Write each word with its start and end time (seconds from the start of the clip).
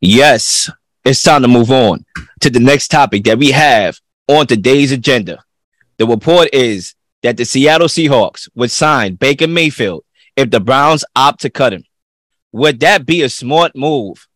Yes, 0.00 0.70
it's 1.04 1.22
time 1.22 1.42
to 1.42 1.48
move 1.48 1.70
on 1.70 2.06
to 2.40 2.48
the 2.48 2.58
next 2.58 2.88
topic 2.88 3.24
that 3.24 3.38
we 3.38 3.50
have 3.50 4.00
on 4.28 4.46
today's 4.46 4.92
agenda. 4.92 5.44
The 5.98 6.06
report 6.06 6.48
is 6.54 6.94
that 7.22 7.36
the 7.36 7.44
Seattle 7.44 7.86
Seahawks 7.86 8.48
would 8.54 8.70
sign 8.70 9.16
Baker 9.16 9.46
Mayfield 9.46 10.04
if 10.36 10.50
the 10.50 10.60
Browns 10.60 11.04
opt 11.14 11.42
to 11.42 11.50
cut 11.50 11.74
him. 11.74 11.84
Would 12.52 12.80
that 12.80 13.04
be 13.04 13.20
a 13.20 13.28
smart 13.28 13.76
move 13.76 14.26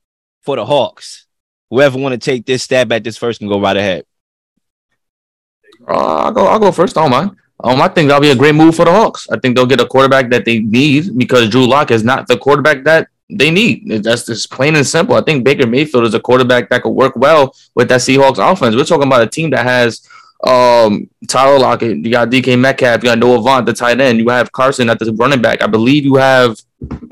for 0.43 0.57
the 0.57 0.67
Hawks? 0.67 1.27
Whoever 1.71 1.99
want 1.99 2.13
to 2.13 2.19
take 2.19 2.45
this 2.45 2.63
stab 2.63 2.93
at 2.93 3.03
this 3.03 3.17
first 3.17 3.39
can 3.39 3.49
go 3.49 3.59
right 3.59 3.77
ahead. 3.77 4.05
Uh, 5.89 6.25
I'll 6.25 6.33
go. 6.33 6.47
I'll 6.47 6.59
go 6.59 6.73
first. 6.73 6.97
I 6.99 7.03
don't 7.03 7.11
mind. 7.11 7.31
Um, 7.61 7.81
I 7.81 7.89
think 7.89 8.09
that'll 8.09 8.21
be 8.21 8.31
a 8.31 8.37
great 8.37 8.55
move 8.55 8.77
for 8.77 8.85
the 8.85 8.93
Hawks. 8.93 9.27
I 9.31 9.39
think 9.39 9.57
they'll 9.57 9.65
get 9.65 9.81
a 9.81 9.87
quarterback 9.87 10.29
that 10.31 10.45
they 10.45 10.59
need 10.59 11.17
because 11.17 11.49
Drew 11.49 11.67
Lock 11.67 11.91
is 11.91 12.05
not 12.05 12.29
the 12.29 12.37
quarterback 12.37 12.85
that 12.85 13.09
they 13.31 13.51
need. 13.51 14.03
That's 14.03 14.27
just 14.27 14.51
plain 14.51 14.77
and 14.77 14.87
simple. 14.87 15.15
I 15.17 15.23
think 15.23 15.45
Baker 15.45 15.67
Mayfield 15.67 16.05
is 16.05 16.15
a 16.15 16.21
quarterback 16.21 16.69
that 16.71 16.83
could 16.83 16.91
work 16.91 17.17
well 17.17 17.55
with 17.75 17.89
that 17.89 18.01
Seahawks 18.01 18.39
offense. 18.39 18.77
We're 18.77 18.85
talking 18.85 19.07
about 19.07 19.23
a 19.23 19.27
team 19.27 19.51
that 19.51 19.65
has 19.65 20.07
um, 20.45 21.09
Tyler 21.27 21.59
Lockett, 21.59 22.05
you 22.05 22.11
got 22.11 22.29
DK 22.29 22.59
Metcalf, 22.59 23.03
you 23.03 23.09
got 23.09 23.19
Noah 23.19 23.39
Fant, 23.39 23.65
the 23.65 23.73
tight 23.73 24.01
end, 24.01 24.19
you 24.19 24.29
have 24.29 24.53
Carson 24.53 24.91
at 24.91 24.99
the 24.99 25.13
running 25.15 25.41
back. 25.41 25.63
I 25.63 25.67
believe 25.67 26.05
you 26.05 26.17
have. 26.17 26.59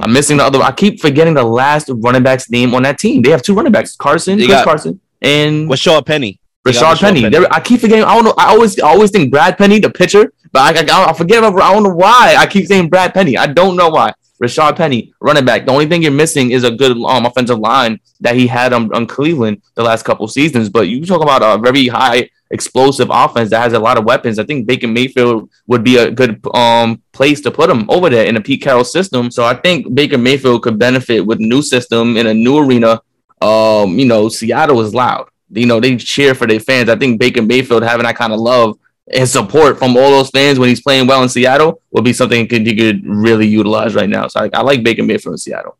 I'm 0.00 0.12
missing 0.12 0.36
the 0.36 0.44
other. 0.44 0.60
I 0.60 0.70
keep 0.72 1.00
forgetting 1.00 1.32
the 1.32 1.42
last 1.42 1.90
running 1.94 2.22
back's 2.22 2.50
name 2.50 2.74
on 2.74 2.82
that 2.82 2.98
team. 2.98 3.22
They 3.22 3.30
have 3.30 3.42
two 3.42 3.54
running 3.54 3.72
backs: 3.72 3.96
Carson, 3.96 4.36
Chris 4.36 4.48
got, 4.48 4.64
Carson, 4.64 5.00
and 5.22 5.70
Rashard 5.70 6.04
Penny. 6.04 6.38
Rashard 6.66 7.00
Penny. 7.00 7.22
Penny. 7.22 7.46
I 7.50 7.60
keep 7.60 7.80
forgetting. 7.80 8.04
I 8.04 8.14
don't 8.14 8.24
know. 8.24 8.34
I 8.36 8.50
always, 8.50 8.78
I 8.78 8.88
always 8.88 9.10
think 9.10 9.30
Brad 9.30 9.56
Penny, 9.56 9.78
the 9.78 9.88
pitcher, 9.88 10.30
but 10.52 10.76
I, 10.76 10.94
I, 10.94 11.10
I 11.10 11.12
forget 11.14 11.38
about. 11.38 11.58
I 11.58 11.72
don't 11.72 11.84
know 11.84 11.94
why 11.94 12.34
I 12.38 12.46
keep 12.46 12.66
saying 12.66 12.90
Brad 12.90 13.14
Penny. 13.14 13.38
I 13.38 13.46
don't 13.46 13.76
know 13.76 13.88
why. 13.88 14.12
Rashard 14.42 14.76
Penny, 14.76 15.14
running 15.20 15.44
back. 15.44 15.66
The 15.66 15.72
only 15.72 15.86
thing 15.86 16.02
you're 16.02 16.10
missing 16.10 16.50
is 16.50 16.64
a 16.64 16.70
good 16.70 16.96
um, 17.04 17.26
offensive 17.26 17.60
line 17.60 18.00
that 18.20 18.34
he 18.34 18.48
had 18.48 18.72
on, 18.72 18.92
on 18.92 19.06
Cleveland 19.06 19.62
the 19.74 19.84
last 19.84 20.02
couple 20.04 20.26
seasons. 20.26 20.68
But 20.68 20.88
you 20.88 21.06
talk 21.06 21.22
about 21.22 21.42
a 21.42 21.62
very 21.62 21.86
high 21.86 22.28
explosive 22.50 23.08
offense 23.10 23.50
that 23.50 23.62
has 23.62 23.72
a 23.72 23.78
lot 23.78 23.98
of 23.98 24.04
weapons. 24.04 24.38
I 24.38 24.44
think 24.44 24.66
Baker 24.66 24.88
Mayfield 24.88 25.48
would 25.68 25.84
be 25.84 25.96
a 25.96 26.10
good 26.10 26.44
um, 26.54 27.00
place 27.12 27.40
to 27.42 27.50
put 27.50 27.70
him 27.70 27.88
over 27.88 28.10
there 28.10 28.26
in 28.26 28.36
a 28.36 28.40
Pete 28.40 28.62
Carroll 28.62 28.84
system. 28.84 29.30
So 29.30 29.44
I 29.44 29.54
think 29.54 29.94
Baker 29.94 30.18
Mayfield 30.18 30.62
could 30.62 30.78
benefit 30.78 31.20
with 31.20 31.38
new 31.38 31.62
system 31.62 32.16
in 32.16 32.26
a 32.26 32.34
new 32.34 32.58
arena. 32.58 33.00
Um, 33.40 33.98
you 33.98 34.06
know, 34.06 34.28
Seattle 34.28 34.80
is 34.80 34.92
loud. 34.92 35.28
You 35.50 35.66
know, 35.66 35.78
they 35.78 35.96
cheer 35.96 36.34
for 36.34 36.46
their 36.46 36.60
fans. 36.60 36.88
I 36.88 36.96
think 36.96 37.20
Baker 37.20 37.42
Mayfield 37.42 37.84
having 37.84 38.06
that 38.06 38.16
kind 38.16 38.32
of 38.32 38.40
love 38.40 38.78
and 39.12 39.28
support 39.28 39.78
from 39.78 39.96
all 39.96 40.10
those 40.10 40.30
fans 40.30 40.58
when 40.58 40.68
he's 40.68 40.80
playing 40.80 41.06
well 41.06 41.22
in 41.22 41.28
Seattle 41.28 41.82
will 41.90 42.02
be 42.02 42.12
something 42.12 42.48
he 42.48 42.76
could 42.76 43.06
really 43.06 43.46
utilize 43.46 43.94
right 43.94 44.08
now. 44.08 44.28
So 44.28 44.40
I, 44.40 44.50
I 44.52 44.62
like 44.62 44.82
Baker 44.82 45.02
Mayfield 45.02 45.34
in 45.34 45.38
Seattle. 45.38 45.76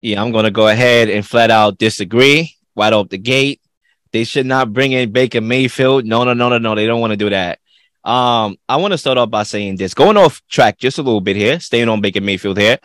Yeah, 0.00 0.22
I'm 0.22 0.32
going 0.32 0.44
to 0.44 0.50
go 0.50 0.68
ahead 0.68 1.08
and 1.08 1.26
flat 1.26 1.50
out 1.50 1.78
disagree 1.78 2.54
right 2.74 2.92
off 2.92 3.08
the 3.08 3.18
gate. 3.18 3.60
They 4.12 4.24
should 4.24 4.46
not 4.46 4.72
bring 4.72 4.92
in 4.92 5.12
Baker 5.12 5.40
Mayfield. 5.40 6.04
No, 6.04 6.24
no, 6.24 6.32
no, 6.32 6.48
no, 6.48 6.58
no. 6.58 6.74
They 6.74 6.86
don't 6.86 7.00
want 7.00 7.12
to 7.12 7.16
do 7.16 7.30
that. 7.30 7.58
Um, 8.04 8.56
I 8.68 8.76
want 8.76 8.92
to 8.92 8.98
start 8.98 9.18
off 9.18 9.30
by 9.30 9.42
saying 9.42 9.76
this, 9.76 9.94
going 9.94 10.16
off 10.16 10.40
track 10.48 10.78
just 10.78 10.98
a 10.98 11.02
little 11.02 11.20
bit 11.20 11.34
here, 11.34 11.58
staying 11.58 11.88
on 11.88 12.00
Baker 12.00 12.20
Mayfield 12.20 12.56
here. 12.56 12.78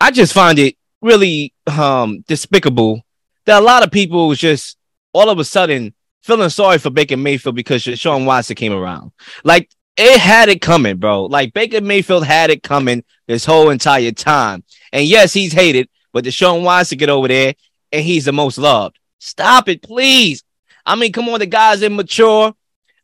I 0.00 0.10
just 0.10 0.32
find 0.32 0.58
it 0.58 0.76
really 1.00 1.52
um 1.66 2.24
despicable 2.28 3.02
that 3.44 3.60
a 3.60 3.64
lot 3.64 3.82
of 3.82 3.90
people 3.90 4.32
just 4.34 4.76
all 5.12 5.28
of 5.30 5.38
a 5.38 5.44
sudden 5.44 5.92
feeling 6.22 6.48
sorry 6.48 6.78
for 6.78 6.90
Baker 6.90 7.16
Mayfield 7.16 7.56
because 7.56 7.82
Sean 7.82 8.24
Watson 8.24 8.56
came 8.56 8.72
around. 8.72 9.12
Like 9.44 9.70
it 9.96 10.18
had 10.18 10.48
it 10.48 10.60
coming, 10.60 10.96
bro. 10.96 11.26
Like 11.26 11.52
Baker 11.52 11.80
Mayfield 11.80 12.24
had 12.24 12.50
it 12.50 12.62
coming 12.62 13.04
this 13.26 13.44
whole 13.44 13.70
entire 13.70 14.12
time. 14.12 14.64
And 14.92 15.06
yes, 15.06 15.32
he's 15.32 15.52
hated, 15.52 15.88
but 16.12 16.24
Deshaun 16.24 16.62
Watson 16.62 16.98
get 16.98 17.10
over 17.10 17.28
there 17.28 17.54
and 17.90 18.04
he's 18.04 18.24
the 18.24 18.32
most 18.32 18.58
loved. 18.58 18.98
Stop 19.18 19.68
it, 19.68 19.82
please. 19.82 20.42
I 20.84 20.96
mean, 20.96 21.12
come 21.12 21.28
on, 21.28 21.40
the 21.40 21.46
guy's 21.46 21.82
immature. 21.82 22.54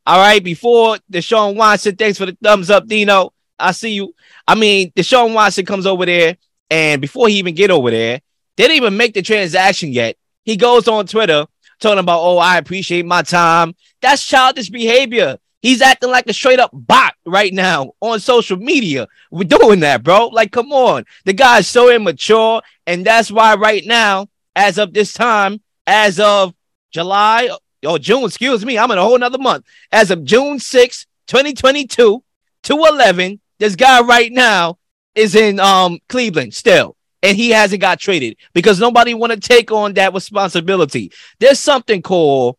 All 0.06 0.18
right, 0.18 0.42
before 0.42 0.96
Deshaun 1.12 1.54
Watson, 1.54 1.94
thanks 1.94 2.18
for 2.18 2.26
the 2.26 2.36
thumbs 2.42 2.70
up, 2.70 2.86
Dino. 2.86 3.32
I 3.58 3.72
see 3.72 3.92
you. 3.92 4.14
I 4.46 4.54
mean, 4.54 4.90
Deshaun 4.92 5.34
Watson 5.34 5.66
comes 5.66 5.86
over 5.86 6.06
there, 6.06 6.36
and 6.70 7.00
before 7.00 7.28
he 7.28 7.36
even 7.36 7.54
get 7.54 7.70
over 7.70 7.90
there, 7.90 8.20
they 8.56 8.64
didn't 8.64 8.76
even 8.76 8.96
make 8.96 9.14
the 9.14 9.22
transaction 9.22 9.92
yet. 9.92 10.16
He 10.44 10.56
goes 10.56 10.88
on 10.88 11.06
Twitter 11.06 11.46
talking 11.78 11.98
about, 11.98 12.20
oh, 12.20 12.38
I 12.38 12.58
appreciate 12.58 13.06
my 13.06 13.22
time. 13.22 13.74
That's 14.00 14.24
childish 14.24 14.70
behavior. 14.70 15.38
He's 15.60 15.82
acting 15.82 16.10
like 16.10 16.28
a 16.28 16.32
straight 16.32 16.60
up 16.60 16.70
bot 16.72 17.14
right 17.26 17.52
now 17.52 17.92
on 18.00 18.20
social 18.20 18.56
media. 18.56 19.08
We're 19.30 19.44
doing 19.44 19.80
that, 19.80 20.04
bro. 20.04 20.28
Like, 20.28 20.52
come 20.52 20.72
on. 20.72 21.04
The 21.24 21.32
guy's 21.32 21.66
so 21.66 21.90
immature. 21.90 22.62
And 22.86 23.04
that's 23.04 23.30
why 23.30 23.54
right 23.56 23.84
now, 23.84 24.28
as 24.54 24.78
of 24.78 24.92
this 24.92 25.12
time, 25.12 25.60
as 25.86 26.20
of 26.20 26.54
July 26.90 27.50
or 27.86 27.98
June, 27.98 28.24
excuse 28.24 28.64
me, 28.64 28.78
I'm 28.78 28.90
in 28.92 28.98
a 28.98 29.02
whole 29.02 29.18
nother 29.18 29.38
month. 29.38 29.64
As 29.90 30.10
of 30.10 30.24
June 30.24 30.60
6, 30.60 31.06
2022 31.26 32.22
to 32.62 32.72
11, 32.72 33.40
this 33.58 33.74
guy 33.74 34.00
right 34.02 34.30
now 34.30 34.78
is 35.14 35.34
in 35.34 35.58
um 35.58 35.98
Cleveland 36.08 36.54
still 36.54 36.96
and 37.22 37.36
he 37.36 37.50
hasn't 37.50 37.80
got 37.80 37.98
traded 37.98 38.36
because 38.52 38.78
nobody 38.78 39.14
want 39.14 39.32
to 39.32 39.40
take 39.40 39.70
on 39.72 39.94
that 39.94 40.14
responsibility. 40.14 41.12
There's 41.38 41.60
something 41.60 42.02
called 42.02 42.56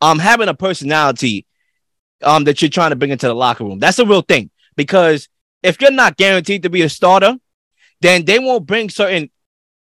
um 0.00 0.18
having 0.18 0.48
a 0.48 0.54
personality 0.54 1.46
um 2.22 2.44
that 2.44 2.62
you're 2.62 2.70
trying 2.70 2.90
to 2.90 2.96
bring 2.96 3.10
into 3.10 3.26
the 3.26 3.34
locker 3.34 3.64
room. 3.64 3.78
That's 3.78 3.98
a 3.98 4.06
real 4.06 4.22
thing 4.22 4.50
because 4.76 5.28
if 5.62 5.80
you're 5.80 5.90
not 5.90 6.16
guaranteed 6.16 6.62
to 6.62 6.70
be 6.70 6.82
a 6.82 6.88
starter, 6.88 7.36
then 8.00 8.24
they 8.24 8.38
won't 8.38 8.66
bring 8.66 8.90
certain 8.90 9.30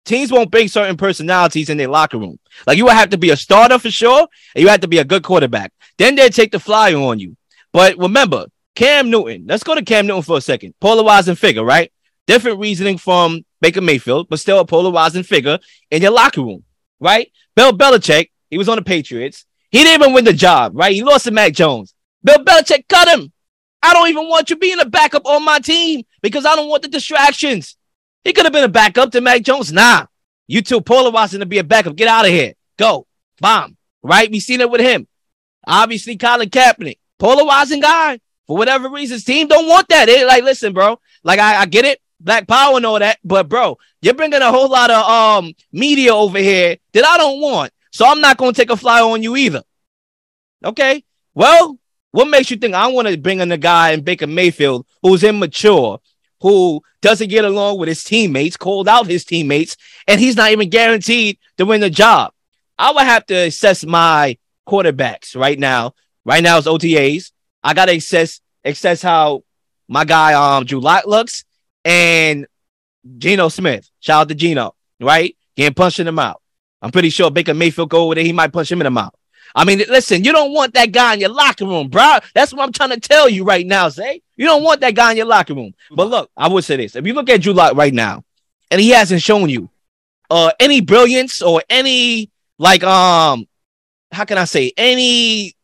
teams 0.05 0.31
won't 0.31 0.51
bring 0.51 0.67
certain 0.67 0.97
personalities 0.97 1.69
in 1.69 1.77
their 1.77 1.87
locker 1.87 2.17
room. 2.17 2.39
Like 2.65 2.77
you 2.77 2.85
will 2.85 2.91
have 2.91 3.09
to 3.11 3.17
be 3.17 3.29
a 3.29 3.37
starter 3.37 3.77
for 3.77 3.91
sure, 3.91 4.27
and 4.55 4.61
you 4.61 4.69
have 4.69 4.81
to 4.81 4.87
be 4.87 4.97
a 4.97 5.05
good 5.05 5.23
quarterback. 5.23 5.71
Then 5.97 6.15
they 6.15 6.29
take 6.29 6.51
the 6.51 6.59
flyer 6.59 6.95
on 6.95 7.19
you. 7.19 7.35
But 7.71 7.97
remember, 7.97 8.47
Cam 8.75 9.09
Newton. 9.09 9.45
Let's 9.47 9.63
go 9.63 9.75
to 9.75 9.83
Cam 9.83 10.07
Newton 10.07 10.23
for 10.23 10.37
a 10.37 10.41
second. 10.41 10.73
Polarizing 10.79 11.35
figure, 11.35 11.63
right? 11.63 11.91
Different 12.29 12.59
reasoning 12.59 12.99
from 12.99 13.43
Baker 13.59 13.81
Mayfield, 13.81 14.29
but 14.29 14.39
still 14.39 14.59
a 14.59 14.65
polarizing 14.65 15.23
figure 15.23 15.57
in 15.89 16.03
your 16.03 16.11
locker 16.11 16.43
room, 16.43 16.63
right? 16.99 17.31
Bill 17.55 17.73
Belichick, 17.73 18.29
he 18.51 18.59
was 18.59 18.69
on 18.69 18.75
the 18.75 18.83
Patriots. 18.83 19.45
He 19.71 19.79
didn't 19.79 19.99
even 19.99 20.13
win 20.13 20.25
the 20.25 20.33
job, 20.33 20.73
right? 20.75 20.93
He 20.93 21.01
lost 21.01 21.23
to 21.23 21.31
Mac 21.31 21.53
Jones. 21.53 21.95
Bill 22.23 22.37
Belichick 22.37 22.87
cut 22.87 23.07
him. 23.07 23.33
I 23.81 23.95
don't 23.95 24.09
even 24.09 24.29
want 24.29 24.51
you 24.51 24.57
being 24.57 24.79
a 24.79 24.85
backup 24.85 25.25
on 25.25 25.43
my 25.43 25.57
team 25.57 26.03
because 26.21 26.45
I 26.45 26.55
don't 26.55 26.69
want 26.69 26.83
the 26.83 26.87
distractions. 26.87 27.75
He 28.23 28.31
could 28.31 28.45
have 28.45 28.53
been 28.53 28.63
a 28.63 28.69
backup 28.69 29.11
to 29.13 29.21
Mac 29.21 29.41
Jones. 29.41 29.73
Nah, 29.73 30.05
you 30.45 30.61
too 30.61 30.81
polarizing 30.81 31.39
to 31.39 31.47
be 31.47 31.57
a 31.57 31.63
backup. 31.63 31.95
Get 31.95 32.07
out 32.07 32.25
of 32.25 32.31
here. 32.31 32.53
Go. 32.77 33.07
Bomb. 33.41 33.75
Right? 34.03 34.29
We 34.29 34.39
seen 34.39 34.61
it 34.61 34.69
with 34.69 34.81
him. 34.81 35.07
Obviously, 35.65 36.15
Colin 36.15 36.51
Kaepernick, 36.51 36.99
polarizing 37.17 37.81
guy. 37.81 38.19
For 38.45 38.55
whatever 38.55 38.87
reasons, 38.87 39.23
team 39.23 39.47
don't 39.47 39.67
want 39.67 39.87
that. 39.89 40.05
They 40.05 40.23
like, 40.25 40.43
listen, 40.43 40.73
bro. 40.73 40.99
Like, 41.23 41.39
I, 41.39 41.61
I 41.61 41.65
get 41.65 41.85
it. 41.85 41.99
Black 42.19 42.47
power 42.47 42.77
and 42.77 42.85
all 42.85 42.99
that. 42.99 43.19
But 43.23 43.47
bro, 43.47 43.77
you're 44.01 44.13
bringing 44.13 44.41
a 44.41 44.51
whole 44.51 44.69
lot 44.69 44.91
of 44.91 45.05
um 45.05 45.53
media 45.71 46.13
over 46.13 46.39
here 46.39 46.77
that 46.93 47.05
I 47.05 47.17
don't 47.17 47.41
want. 47.41 47.71
So 47.91 48.05
I'm 48.05 48.21
not 48.21 48.37
gonna 48.37 48.53
take 48.53 48.69
a 48.69 48.77
fly 48.77 49.01
on 49.01 49.23
you 49.23 49.35
either. 49.35 49.63
Okay. 50.63 51.03
Well, 51.33 51.79
what 52.11 52.29
makes 52.29 52.51
you 52.51 52.57
think 52.57 52.73
I 52.73 52.87
want 52.87 53.07
to 53.07 53.17
bring 53.17 53.39
in 53.39 53.51
a 53.51 53.57
guy 53.57 53.91
in 53.91 54.01
Baker 54.01 54.27
Mayfield 54.27 54.85
who's 55.01 55.23
immature, 55.23 55.99
who 56.41 56.81
doesn't 57.01 57.29
get 57.29 57.45
along 57.45 57.77
with 57.77 57.87
his 57.87 58.03
teammates, 58.03 58.57
called 58.57 58.87
out 58.87 59.07
his 59.07 59.23
teammates, 59.23 59.77
and 60.07 60.19
he's 60.19 60.35
not 60.35 60.51
even 60.51 60.69
guaranteed 60.69 61.37
to 61.57 61.65
win 61.65 61.81
the 61.81 61.89
job? 61.89 62.33
I 62.77 62.91
would 62.91 63.03
have 63.03 63.25
to 63.27 63.35
assess 63.35 63.85
my 63.85 64.37
quarterbacks 64.67 65.35
right 65.35 65.59
now. 65.59 65.93
Right 66.25 66.43
now 66.43 66.57
it's 66.57 66.67
OTAs. 66.67 67.31
I 67.63 67.73
gotta 67.73 67.95
assess 67.95 68.41
assess 68.63 69.01
how 69.01 69.43
my 69.87 70.05
guy 70.05 70.33
um 70.33 70.65
Drew 70.65 70.79
Lock 70.79 71.05
looks 71.05 71.45
and 71.85 72.47
Geno 73.17 73.49
Smith. 73.49 73.89
Shout 73.99 74.21
out 74.21 74.29
to 74.29 74.35
Geno, 74.35 74.75
right? 74.99 75.35
Getting 75.55 75.73
punching 75.73 76.07
him 76.07 76.19
out. 76.19 76.41
I'm 76.81 76.91
pretty 76.91 77.09
sure 77.09 77.31
Baker 77.31 77.53
Mayfield 77.53 77.89
go 77.89 78.05
over 78.05 78.15
there. 78.15 78.23
He 78.23 78.33
might 78.33 78.53
punch 78.53 78.71
him 78.71 78.81
in 78.81 78.85
the 78.85 78.91
mouth. 78.91 79.13
I 79.55 79.65
mean, 79.65 79.81
listen, 79.89 80.23
you 80.23 80.31
don't 80.31 80.53
want 80.53 80.73
that 80.75 80.91
guy 80.91 81.15
in 81.15 81.19
your 81.19 81.29
locker 81.29 81.65
room, 81.65 81.89
bro. 81.89 82.17
That's 82.35 82.53
what 82.53 82.63
I'm 82.63 82.71
trying 82.71 82.91
to 82.91 82.99
tell 82.99 83.27
you 83.27 83.43
right 83.43 83.65
now, 83.65 83.89
Zay 83.89 84.21
You 84.37 84.45
don't 84.45 84.63
want 84.63 84.81
that 84.81 84.93
guy 84.93 85.11
in 85.11 85.17
your 85.17 85.25
locker 85.25 85.55
room. 85.55 85.73
But 85.91 86.07
look, 86.07 86.29
I 86.37 86.47
would 86.47 86.63
say 86.63 86.77
this. 86.77 86.95
If 86.95 87.05
you 87.05 87.13
look 87.13 87.29
at 87.29 87.41
Drew 87.41 87.53
Lock 87.53 87.75
right 87.75 87.93
now, 87.93 88.23
and 88.71 88.79
he 88.79 88.89
hasn't 88.89 89.21
shown 89.21 89.49
you 89.49 89.69
uh 90.29 90.51
any 90.59 90.79
brilliance 90.81 91.41
or 91.41 91.63
any 91.69 92.29
like 92.59 92.83
um 92.83 93.47
how 94.11 94.25
can 94.25 94.37
I 94.37 94.45
say 94.45 94.71
any 94.77 95.55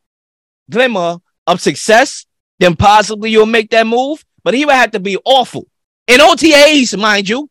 glimmer 0.70 1.18
of 1.46 1.62
success, 1.62 2.26
then 2.58 2.76
possibly 2.76 3.30
you'll 3.30 3.46
make 3.46 3.70
that 3.70 3.86
move. 3.86 4.26
But 4.44 4.56
he 4.56 4.66
would 4.66 4.76
have 4.76 4.92
to 4.92 5.00
be 5.00 5.18
awful 5.24 5.68
in 6.08 6.20
OTAs, 6.20 7.00
mind 7.00 7.30
you, 7.30 7.50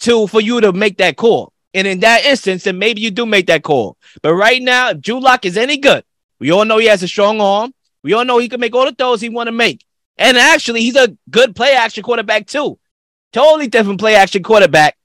to 0.00 0.26
for 0.26 0.40
you 0.40 0.60
to 0.60 0.72
make 0.72 0.98
that 0.98 1.16
call. 1.16 1.52
And 1.74 1.86
in 1.86 2.00
that 2.00 2.24
instance, 2.24 2.64
then 2.64 2.78
maybe 2.78 3.00
you 3.00 3.10
do 3.10 3.26
make 3.26 3.46
that 3.48 3.62
call. 3.62 3.98
But 4.22 4.34
right 4.34 4.62
now, 4.62 4.90
if 4.90 5.00
Drew 5.00 5.20
Lock 5.20 5.44
is 5.44 5.56
any 5.56 5.76
good, 5.76 6.04
we 6.38 6.50
all 6.50 6.64
know 6.64 6.78
he 6.78 6.86
has 6.86 7.02
a 7.02 7.08
strong 7.08 7.40
arm. 7.40 7.74
We 8.02 8.12
all 8.12 8.24
know 8.24 8.38
he 8.38 8.48
can 8.48 8.60
make 8.60 8.74
all 8.74 8.86
the 8.86 8.92
throws 8.92 9.20
he 9.20 9.28
want 9.28 9.48
to 9.48 9.52
make. 9.52 9.84
And 10.16 10.38
actually, 10.38 10.80
he's 10.80 10.96
a 10.96 11.16
good 11.28 11.54
play 11.54 11.74
action 11.74 12.02
quarterback 12.02 12.46
too. 12.46 12.78
Totally 13.32 13.68
different 13.68 14.00
play 14.00 14.14
action 14.14 14.42
quarterback. 14.42 14.96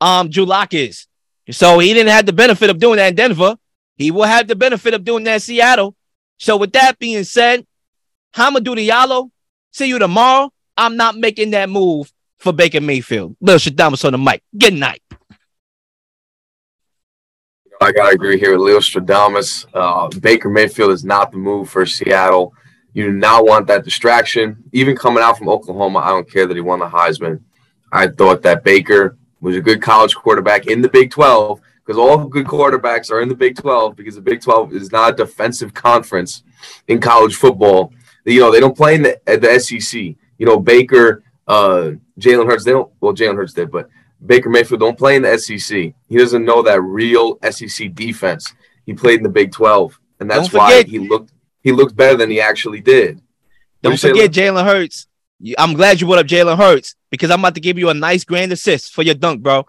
Um, 0.00 0.30
Drew 0.30 0.44
Lock 0.44 0.74
is. 0.74 1.06
So 1.50 1.78
he 1.78 1.92
didn't 1.94 2.12
have 2.12 2.26
the 2.26 2.32
benefit 2.32 2.70
of 2.70 2.78
doing 2.78 2.96
that 2.98 3.08
in 3.08 3.14
Denver. 3.16 3.56
He 3.96 4.10
will 4.10 4.24
have 4.24 4.46
the 4.46 4.54
benefit 4.54 4.94
of 4.94 5.04
doing 5.04 5.24
that 5.24 5.34
in 5.34 5.40
Seattle. 5.40 5.96
So 6.38 6.56
with 6.56 6.72
that 6.72 6.98
being 6.98 7.24
said, 7.24 7.66
Hamidou 8.34 8.76
Diallo, 8.76 9.30
see 9.72 9.86
you 9.86 9.98
tomorrow. 9.98 10.52
I'm 10.76 10.96
not 10.96 11.16
making 11.16 11.50
that 11.50 11.68
move 11.68 12.12
for 12.40 12.52
Baker 12.52 12.80
Mayfield. 12.80 13.36
Lil 13.40 13.58
Stradamus 13.58 14.04
on 14.04 14.12
the 14.12 14.18
mic. 14.18 14.42
Good 14.56 14.74
night. 14.74 15.02
I 17.82 17.92
gotta 17.92 18.14
agree 18.14 18.38
here 18.38 18.52
with 18.52 18.60
Leo 18.60 18.78
Stradamus. 18.78 19.64
Uh, 19.72 20.08
Baker 20.18 20.50
Mayfield 20.50 20.90
is 20.90 21.04
not 21.04 21.30
the 21.30 21.38
move 21.38 21.70
for 21.70 21.86
Seattle. 21.86 22.52
You 22.92 23.04
do 23.04 23.12
not 23.12 23.46
want 23.46 23.66
that 23.68 23.84
distraction. 23.84 24.62
Even 24.72 24.96
coming 24.96 25.22
out 25.22 25.38
from 25.38 25.48
Oklahoma, 25.48 26.00
I 26.00 26.08
don't 26.08 26.30
care 26.30 26.46
that 26.46 26.54
he 26.54 26.60
won 26.60 26.80
the 26.80 26.88
Heisman. 26.88 27.40
I 27.92 28.08
thought 28.08 28.42
that 28.42 28.64
Baker 28.64 29.16
was 29.40 29.56
a 29.56 29.60
good 29.60 29.80
college 29.80 30.14
quarterback 30.14 30.66
in 30.66 30.82
the 30.82 30.88
Big 30.88 31.10
12 31.10 31.60
because 31.84 31.98
all 31.98 32.24
good 32.26 32.46
quarterbacks 32.46 33.10
are 33.10 33.22
in 33.22 33.28
the 33.28 33.34
Big 33.34 33.56
12 33.56 33.96
because 33.96 34.14
the 34.14 34.20
Big 34.20 34.42
12 34.42 34.74
is 34.74 34.92
not 34.92 35.14
a 35.14 35.16
defensive 35.16 35.72
conference 35.72 36.42
in 36.88 37.00
college 37.00 37.36
football. 37.36 37.92
You 38.26 38.40
know, 38.40 38.52
they 38.52 38.60
don't 38.60 38.76
play 38.76 38.96
in 38.96 39.02
the, 39.02 39.18
the 39.24 39.58
SEC. 39.58 40.00
You 40.00 40.46
know, 40.46 40.58
Baker, 40.58 41.22
uh, 41.50 41.92
Jalen 42.20 42.46
Hurts, 42.46 42.64
they 42.64 42.70
don't, 42.70 42.92
well, 43.00 43.12
Jalen 43.12 43.34
Hurts 43.34 43.52
did, 43.52 43.72
but 43.72 43.88
Baker 44.24 44.48
Mayfield 44.48 44.80
don't 44.80 44.96
play 44.96 45.16
in 45.16 45.22
the 45.22 45.36
SEC. 45.36 45.92
He 46.08 46.16
doesn't 46.16 46.44
know 46.44 46.62
that 46.62 46.80
real 46.80 47.38
SEC 47.50 47.92
defense. 47.92 48.54
He 48.86 48.94
played 48.94 49.18
in 49.18 49.24
the 49.24 49.30
Big 49.30 49.50
12, 49.50 49.98
and 50.20 50.30
that's 50.30 50.52
why 50.52 50.84
he 50.84 51.00
looked 51.00 51.32
he 51.62 51.72
looked 51.72 51.96
better 51.96 52.16
than 52.16 52.30
he 52.30 52.40
actually 52.40 52.80
did. 52.80 53.20
Don't 53.82 53.98
forget 53.98 54.30
Jalen 54.30 54.64
Hurts. 54.64 55.08
I'm 55.58 55.74
glad 55.74 56.00
you 56.00 56.06
brought 56.06 56.20
up 56.20 56.26
Jalen 56.26 56.56
Hurts 56.56 56.94
because 57.10 57.30
I'm 57.30 57.40
about 57.40 57.56
to 57.56 57.60
give 57.60 57.78
you 57.78 57.88
a 57.88 57.94
nice 57.94 58.24
grand 58.24 58.52
assist 58.52 58.92
for 58.94 59.02
your 59.02 59.14
dunk, 59.14 59.42
bro. 59.42 59.66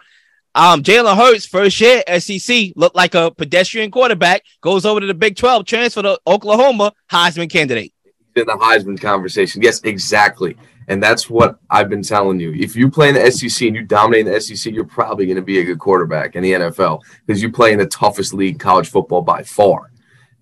Um, 0.54 0.84
Jalen 0.84 1.16
Hurts, 1.16 1.48
first 1.48 1.82
year 1.82 2.04
SEC, 2.20 2.74
looked 2.76 2.96
like 2.96 3.16
a 3.16 3.32
pedestrian 3.32 3.90
quarterback, 3.90 4.44
goes 4.62 4.86
over 4.86 5.00
to 5.00 5.08
the 5.08 5.14
Big 5.14 5.36
12, 5.36 5.66
transfer 5.66 6.04
to 6.04 6.20
Oklahoma, 6.28 6.94
Heisman 7.12 7.50
candidate. 7.50 7.94
In 8.36 8.46
the 8.46 8.54
Heisman 8.54 9.00
conversation. 9.02 9.62
Yes, 9.62 9.82
exactly. 9.84 10.58
And 10.92 11.02
that's 11.02 11.30
what 11.30 11.58
I've 11.70 11.88
been 11.88 12.04
telling 12.04 12.42
you. 12.42 12.52
If 12.52 12.76
you 12.76 12.92
play 12.92 13.08
in 13.08 13.16
the 13.16 13.32
SEC 13.32 13.66
and 13.66 13.78
you 13.78 13.84
dominate 13.84 14.28
in 14.28 14.34
the 14.34 14.42
SEC, 14.42 14.74
you're 14.74 14.84
probably 14.84 15.26
going 15.26 15.38
to 15.38 15.42
be 15.42 15.60
a 15.60 15.64
good 15.64 15.80
quarterback 15.80 16.36
in 16.36 16.44
the 16.44 16.52
NFL 16.52 17.00
because 17.26 17.42
you 17.42 17.50
play 17.50 17.72
in 17.72 17.80
the 17.80 17.86
toughest 17.86 18.34
league, 18.34 18.60
college 18.60 18.90
football, 18.90 19.22
by 19.22 19.42
far. 19.42 19.94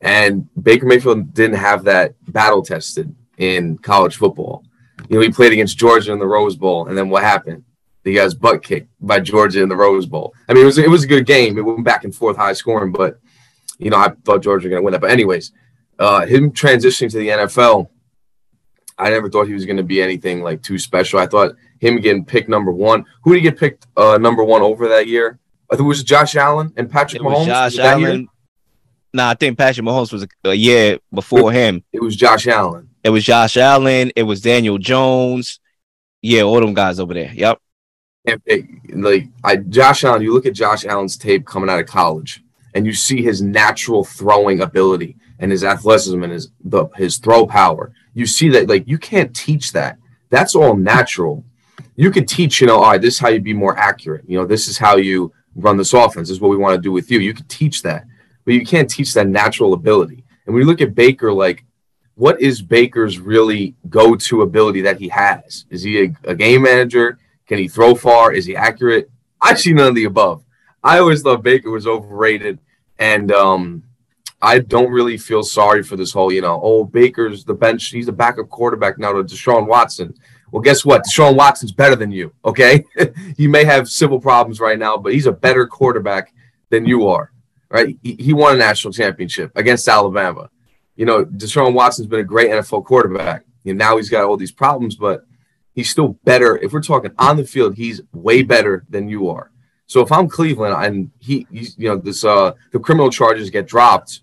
And 0.02 0.50
Baker 0.60 0.88
Mayfield 0.88 1.36
didn't 1.36 1.58
have 1.58 1.84
that 1.84 2.16
battle 2.34 2.64
tested 2.64 3.16
in 3.38 3.78
college 3.78 4.16
football. 4.16 4.64
You 5.08 5.18
know, 5.18 5.22
he 5.22 5.30
played 5.30 5.54
against 5.54 5.78
Georgia 5.78 6.14
in 6.14 6.18
the 6.18 6.26
Rose 6.26 6.56
Bowl, 6.56 6.88
and 6.88 6.98
then 6.98 7.10
what 7.10 7.22
happened? 7.22 7.64
He 8.04 8.16
got 8.16 8.24
his 8.24 8.34
butt 8.34 8.64
kicked 8.64 8.90
by 9.02 9.20
Georgia 9.20 9.62
in 9.62 9.70
the 9.70 9.76
Rose 9.76 10.08
Bowl. 10.08 10.34
I 10.48 10.56
mean, 10.56 10.64
it 10.64 10.66
was 10.66 10.80
it 10.80 10.90
was 10.90 11.04
a 11.04 11.08
good 11.08 11.28
game. 11.28 11.60
It 11.60 11.62
went 11.62 11.84
back 11.84 12.06
and 12.06 12.16
forth, 12.16 12.38
high 12.38 12.54
scoring, 12.54 12.92
but 12.92 13.20
you 13.78 13.92
know, 13.92 13.98
I 13.98 14.14
thought 14.26 14.42
Georgia 14.42 14.68
was 14.68 14.72
going 14.72 14.82
to 14.82 14.84
win 14.84 14.94
that. 14.94 15.02
But 15.02 15.12
anyways, 15.12 15.52
uh, 16.00 16.26
him 16.26 16.52
transitioning 16.52 17.12
to 17.12 17.20
the 17.20 17.28
NFL, 17.28 17.88
I 19.00 19.10
never 19.10 19.30
thought 19.30 19.48
he 19.48 19.54
was 19.54 19.66
going 19.66 19.78
to 19.78 19.84
be 19.84 20.02
anything 20.02 20.42
like 20.42 20.62
too 20.62 20.78
special. 20.78 21.20
I 21.20 21.26
thought 21.26 21.56
him 21.80 22.02
getting 22.02 22.26
picked 22.26 22.50
number 22.50 22.72
one. 22.72 23.06
Who 23.24 23.34
did 23.34 23.44
he 23.44 23.50
get 23.50 23.60
picked 23.60 23.88
uh, 23.98 24.18
number 24.18 24.44
one 24.44 24.62
over 24.62 24.90
that 24.90 25.08
year? 25.08 25.40
I 25.72 25.76
think 25.76 25.86
it 25.86 25.90
was 25.90 26.04
Josh 26.04 26.36
Allen 26.36 26.74
and 26.78 26.92
Patrick 26.92 27.22
it 27.22 27.26
Mahomes. 27.26 27.46
Josh 27.46 27.78
Allen, 27.80 28.28
Nah, 29.14 29.30
I 29.30 29.34
think 29.34 29.58
Patrick 29.58 29.86
Mahomes 29.86 30.14
was 30.14 30.24
a, 30.24 30.28
a 30.50 30.54
year 30.54 31.00
before 31.14 31.52
him. 31.52 31.84
It 31.92 32.02
was 32.02 32.16
Josh 32.16 32.48
Allen. 32.48 32.90
It 33.04 33.10
was 33.10 33.24
Josh 33.24 33.58
Allen. 33.58 34.12
It 34.16 34.24
was 34.24 34.42
Daniel 34.42 34.78
Jones. 34.78 35.60
Yeah, 36.22 36.44
all 36.44 36.60
them 36.60 36.74
guys 36.74 37.00
over 37.00 37.14
there. 37.14 37.32
Yep. 37.34 37.60
And 38.26 38.42
it, 38.46 38.66
like 38.96 39.28
I, 39.44 39.56
Josh 39.58 40.04
Allen, 40.04 40.22
you 40.22 40.34
look 40.34 40.46
at 40.46 40.54
Josh 40.54 40.86
Allen's 40.86 41.18
tape 41.18 41.46
coming 41.46 41.70
out 41.70 41.80
of 41.80 41.88
college, 41.88 42.44
and 42.76 42.86
you 42.86 42.94
see 42.94 43.24
his 43.24 43.42
natural 43.42 44.04
throwing 44.04 44.62
ability 44.62 45.16
and 45.40 45.52
his 45.52 45.64
athleticism 45.64 46.22
and 46.22 46.34
his 46.34 46.52
the, 46.64 46.88
his 46.96 47.18
throw 47.18 47.48
power. 47.48 47.94
You 48.20 48.26
see 48.26 48.50
that 48.50 48.70
like 48.70 48.88
you 48.88 48.98
can't 48.98 49.36
teach 49.36 49.72
that. 49.74 49.98
That's 50.30 50.56
all 50.56 50.76
natural. 50.76 51.44
You 51.96 52.12
can 52.12 52.26
teach, 52.26 52.62
you 52.62 52.68
know, 52.68 52.78
all 52.78 52.92
right, 52.92 53.02
this 53.02 53.16
is 53.16 53.20
how 53.20 53.30
you 53.30 53.40
be 53.40 53.54
more 53.54 53.78
accurate. 53.78 54.24
You 54.28 54.38
know, 54.38 54.46
this 54.46 54.68
is 54.68 54.78
how 54.78 54.98
you 54.98 55.34
run 55.56 55.78
this 55.78 55.94
offense. 55.94 56.30
This 56.30 56.38
is 56.38 56.42
what 56.42 56.52
we 56.52 56.58
want 56.58 56.76
to 56.76 56.82
do 56.82 56.92
with 56.92 57.10
you. 57.10 57.20
You 57.20 57.34
can 57.34 57.46
teach 57.48 57.82
that 57.82 58.06
but 58.50 58.56
you 58.56 58.66
can't 58.66 58.90
teach 58.90 59.14
that 59.14 59.28
natural 59.28 59.74
ability. 59.74 60.24
And 60.48 60.56
when 60.56 60.64
you 60.64 60.68
look 60.68 60.82
at 60.82 60.96
Baker, 60.96 61.32
like, 61.32 61.66
what 62.16 62.42
is 62.42 62.64
Baker's 62.64 63.20
really 63.20 63.76
go 63.90 64.16
to 64.16 64.42
ability 64.42 64.82
that 64.82 65.00
he 65.00 65.08
has? 65.10 65.66
Is 65.70 65.84
he 65.84 66.06
a, 66.06 66.16
a, 66.24 66.34
game 66.36 66.64
manager? 66.64 67.20
Can 67.48 67.60
he 67.60 67.68
throw 67.68 67.94
far? 67.94 68.34
Is 68.34 68.48
he 68.48 68.56
accurate? 68.56 69.12
I 69.40 69.54
see 69.54 69.72
none 69.72 69.90
of 69.90 69.94
the 69.94 70.06
above. 70.06 70.44
I 70.84 70.98
always 70.98 71.22
thought 71.22 71.44
Baker 71.44 71.70
was 71.70 71.86
overrated. 71.86 72.58
And 72.98 73.32
um, 73.32 73.84
I 74.42 74.60
don't 74.60 74.92
really 74.92 75.18
feel 75.18 75.44
sorry 75.44 75.84
for 75.84 75.96
this 75.96 76.14
whole, 76.14 76.32
you 76.32 76.42
know, 76.42 76.60
oh, 76.64 76.86
Baker's 76.86 77.44
the 77.44 77.54
bench. 77.54 77.88
He's 77.90 78.08
a 78.08 78.14
backup 78.14 78.50
quarterback 78.50 78.98
now 78.98 79.12
to 79.12 79.24
Deshaun 79.24 79.68
Watson. 79.68 80.14
Well, 80.52 80.62
guess 80.62 80.86
what? 80.86 81.04
Deshaun 81.04 81.36
Watson's 81.36 81.74
better 81.74 81.96
than 81.96 82.12
you. 82.12 82.34
Okay. 82.46 82.86
you 83.38 83.50
may 83.50 83.66
have 83.66 83.90
civil 83.90 84.20
problems 84.20 84.60
right 84.60 84.80
now, 84.80 84.98
but 84.98 85.14
he's 85.14 85.26
a 85.26 85.32
better 85.32 85.68
quarterback 85.68 86.34
than 86.70 86.86
you 86.86 87.08
are 87.08 87.32
right? 87.70 87.98
He, 88.04 88.16
he 88.16 88.34
won 88.34 88.56
a 88.56 88.58
national 88.58 88.94
championship 88.94 89.52
against 89.56 89.88
Alabama. 89.88 90.50
You 90.96 91.06
know, 91.06 91.26
Deshaun 91.26 91.74
Watson's 91.74 92.08
been 92.08 92.20
a 92.20 92.24
great 92.24 92.50
NFL 92.50 92.86
quarterback. 92.86 93.46
And 93.66 93.78
now 93.78 93.98
he's 93.98 94.10
got 94.10 94.26
all 94.26 94.38
these 94.38 94.52
problems, 94.52 94.96
but 94.96 95.26
he's 95.74 95.90
still 95.90 96.20
better. 96.24 96.58
If 96.58 96.74
we're 96.74 96.82
talking 96.82 97.12
on 97.20 97.38
the 97.38 97.46
field, 97.46 97.76
he's 97.76 98.02
way 98.12 98.42
better 98.42 98.86
than 98.90 99.08
you 99.08 99.30
are. 99.30 99.52
So 99.86 100.02
if 100.02 100.12
I'm 100.12 100.28
Cleveland 100.28 100.76
and 100.84 101.12
he, 101.20 101.46
you 101.52 101.90
know, 101.90 101.98
this 101.98 102.24
uh 102.24 102.54
the 102.72 102.80
criminal 102.80 103.10
charges 103.10 103.50
get 103.50 103.68
dropped, 103.68 104.22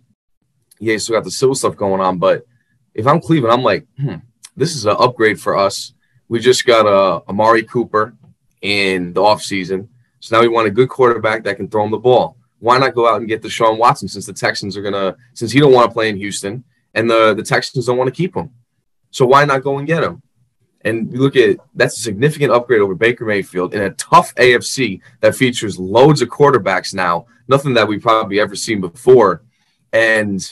yeah, 0.79 0.93
he's 0.93 1.05
still 1.05 1.17
got 1.17 1.25
the 1.25 1.31
civil 1.31 1.55
stuff 1.55 1.77
going 1.77 2.01
on. 2.01 2.19
But 2.19 2.47
if 2.95 3.07
I'm 3.07 3.21
Cleveland, 3.21 3.53
I'm 3.53 3.63
like, 3.63 3.87
hmm, 3.99 4.17
this 4.57 4.75
is 4.75 4.87
an 4.87 4.97
upgrade 4.99 5.41
for 5.41 5.57
us. 5.57 5.93
We 6.29 6.41
just 6.41 6.67
got 6.67 6.87
a 6.87 6.89
uh, 6.89 7.21
Amari 7.29 7.63
Cooper 7.63 8.15
in 8.63 9.13
the 9.13 9.21
offseason. 9.21 9.89
So 10.21 10.37
now 10.37 10.43
we 10.43 10.49
want 10.49 10.67
a 10.67 10.73
good 10.73 10.89
quarterback 10.89 11.45
that 11.45 11.57
can 11.57 11.69
throw 11.69 11.85
him 11.85 11.91
the 11.91 11.99
ball 11.99 12.37
why 12.59 12.79
not 12.79 12.95
go 12.95 13.09
out 13.09 13.21
and 13.21 13.29
get 13.29 13.43
Deshaun 13.43 13.79
Watson 13.79 14.09
since 14.09 14.27
the 14.27 14.33
Texans 14.33 14.77
are 14.77 14.83
gonna 14.83 15.17
since 15.35 15.53
he 15.53 15.61
don't 15.61 15.73
want 15.73 15.89
to 15.89 15.93
play 15.93 16.09
in 16.09 16.17
Houston 16.17 16.65
and 16.95 17.09
the 17.09 17.35
the 17.35 17.43
Texans 17.43 17.87
don't 17.87 17.99
want 17.99 18.09
to 18.09 18.17
keep 18.17 18.35
him. 18.35 18.51
So 19.11 19.27
why 19.27 19.45
not 19.45 19.63
go 19.63 19.79
and 19.79 19.87
get 19.87 20.03
him? 20.03 20.23
And 20.83 21.13
you 21.13 21.21
look 21.21 21.37
at 21.37 21.59
that's 21.75 21.99
a 21.99 22.03
significant 22.03 22.53
upgrade 22.53 22.81
over 22.81 22.95
Baker 22.95 23.25
Mayfield 23.25 23.75
in 23.75 23.83
a 23.83 23.91
tough 23.91 24.35
AFC 24.37 25.01
that 25.21 25.37
features 25.37 25.79
loads 25.79 26.23
of 26.23 26.29
quarterbacks 26.29 26.95
now, 26.95 27.27
nothing 27.49 27.75
that 27.75 27.89
we've 27.89 28.03
probably 28.03 28.41
ever 28.41 28.57
seen 28.57 28.81
before. 28.81 29.43
And 29.93 30.43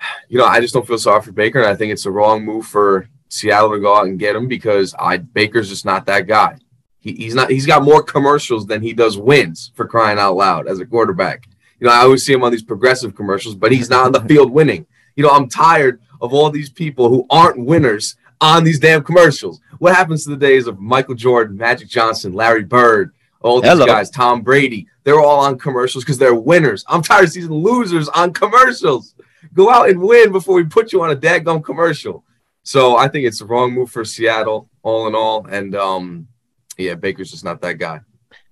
you 0.28 0.38
know, 0.38 0.44
I 0.44 0.60
just 0.60 0.74
don't 0.74 0.86
feel 0.86 0.98
sorry 0.98 1.22
for 1.22 1.32
Baker, 1.32 1.58
and 1.58 1.68
I 1.68 1.74
think 1.74 1.92
it's 1.92 2.04
the 2.04 2.10
wrong 2.10 2.44
move 2.44 2.66
for 2.66 3.08
Seattle 3.28 3.72
to 3.72 3.80
go 3.80 3.96
out 3.96 4.06
and 4.06 4.18
get 4.18 4.36
him 4.36 4.48
because 4.48 4.94
I 4.98 5.18
Baker's 5.18 5.68
just 5.68 5.84
not 5.84 6.06
that 6.06 6.26
guy. 6.26 6.56
He, 7.00 7.12
he's 7.14 7.34
not. 7.34 7.50
He's 7.50 7.66
got 7.66 7.84
more 7.84 8.02
commercials 8.02 8.66
than 8.66 8.82
he 8.82 8.92
does 8.92 9.18
wins 9.18 9.72
for 9.74 9.86
crying 9.86 10.18
out 10.18 10.36
loud 10.36 10.66
as 10.66 10.80
a 10.80 10.86
quarterback. 10.86 11.48
You 11.80 11.86
know, 11.86 11.92
I 11.92 11.98
always 11.98 12.24
see 12.24 12.32
him 12.32 12.42
on 12.42 12.50
these 12.50 12.62
progressive 12.62 13.14
commercials, 13.14 13.54
but 13.54 13.70
he's 13.70 13.90
not 13.90 14.06
on 14.06 14.12
the 14.12 14.20
field 14.22 14.50
winning. 14.50 14.86
You 15.14 15.22
know, 15.22 15.30
I'm 15.30 15.48
tired 15.48 16.00
of 16.20 16.34
all 16.34 16.50
these 16.50 16.70
people 16.70 17.08
who 17.08 17.24
aren't 17.30 17.64
winners 17.64 18.16
on 18.40 18.64
these 18.64 18.80
damn 18.80 19.04
commercials. 19.04 19.60
What 19.78 19.94
happens 19.94 20.24
to 20.24 20.30
the 20.30 20.36
days 20.36 20.66
of 20.66 20.80
Michael 20.80 21.14
Jordan, 21.14 21.56
Magic 21.56 21.88
Johnson, 21.88 22.32
Larry 22.32 22.64
Bird, 22.64 23.12
all 23.40 23.60
these 23.60 23.70
Hello. 23.70 23.86
guys, 23.86 24.10
Tom 24.10 24.42
Brady? 24.42 24.88
They're 25.04 25.20
all 25.20 25.40
on 25.40 25.58
commercials 25.58 26.04
because 26.04 26.18
they're 26.18 26.34
winners. 26.34 26.84
I'm 26.88 27.02
tired 27.02 27.24
of 27.24 27.30
seeing 27.30 27.48
losers 27.48 28.08
on 28.08 28.32
commercials. 28.32 29.14
Go 29.54 29.70
out 29.70 29.88
and 29.88 30.00
win 30.00 30.32
before 30.32 30.56
we 30.56 30.64
put 30.64 30.92
you 30.92 31.02
on 31.02 31.10
a 31.10 31.16
dadgum 31.16 31.62
commercial. 31.62 32.24
So 32.62 32.96
I 32.96 33.08
think 33.08 33.26
it's 33.26 33.38
the 33.38 33.46
wrong 33.46 33.72
move 33.72 33.90
for 33.90 34.04
Seattle, 34.04 34.68
all 34.82 35.06
in 35.06 35.14
all. 35.14 35.46
And 35.46 35.74
um, 35.74 36.28
yeah, 36.76 36.94
Baker's 36.94 37.30
just 37.30 37.44
not 37.44 37.60
that 37.62 37.78
guy. 37.78 38.00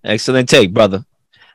Excellent 0.02 0.48
take, 0.48 0.72
brother. 0.72 1.04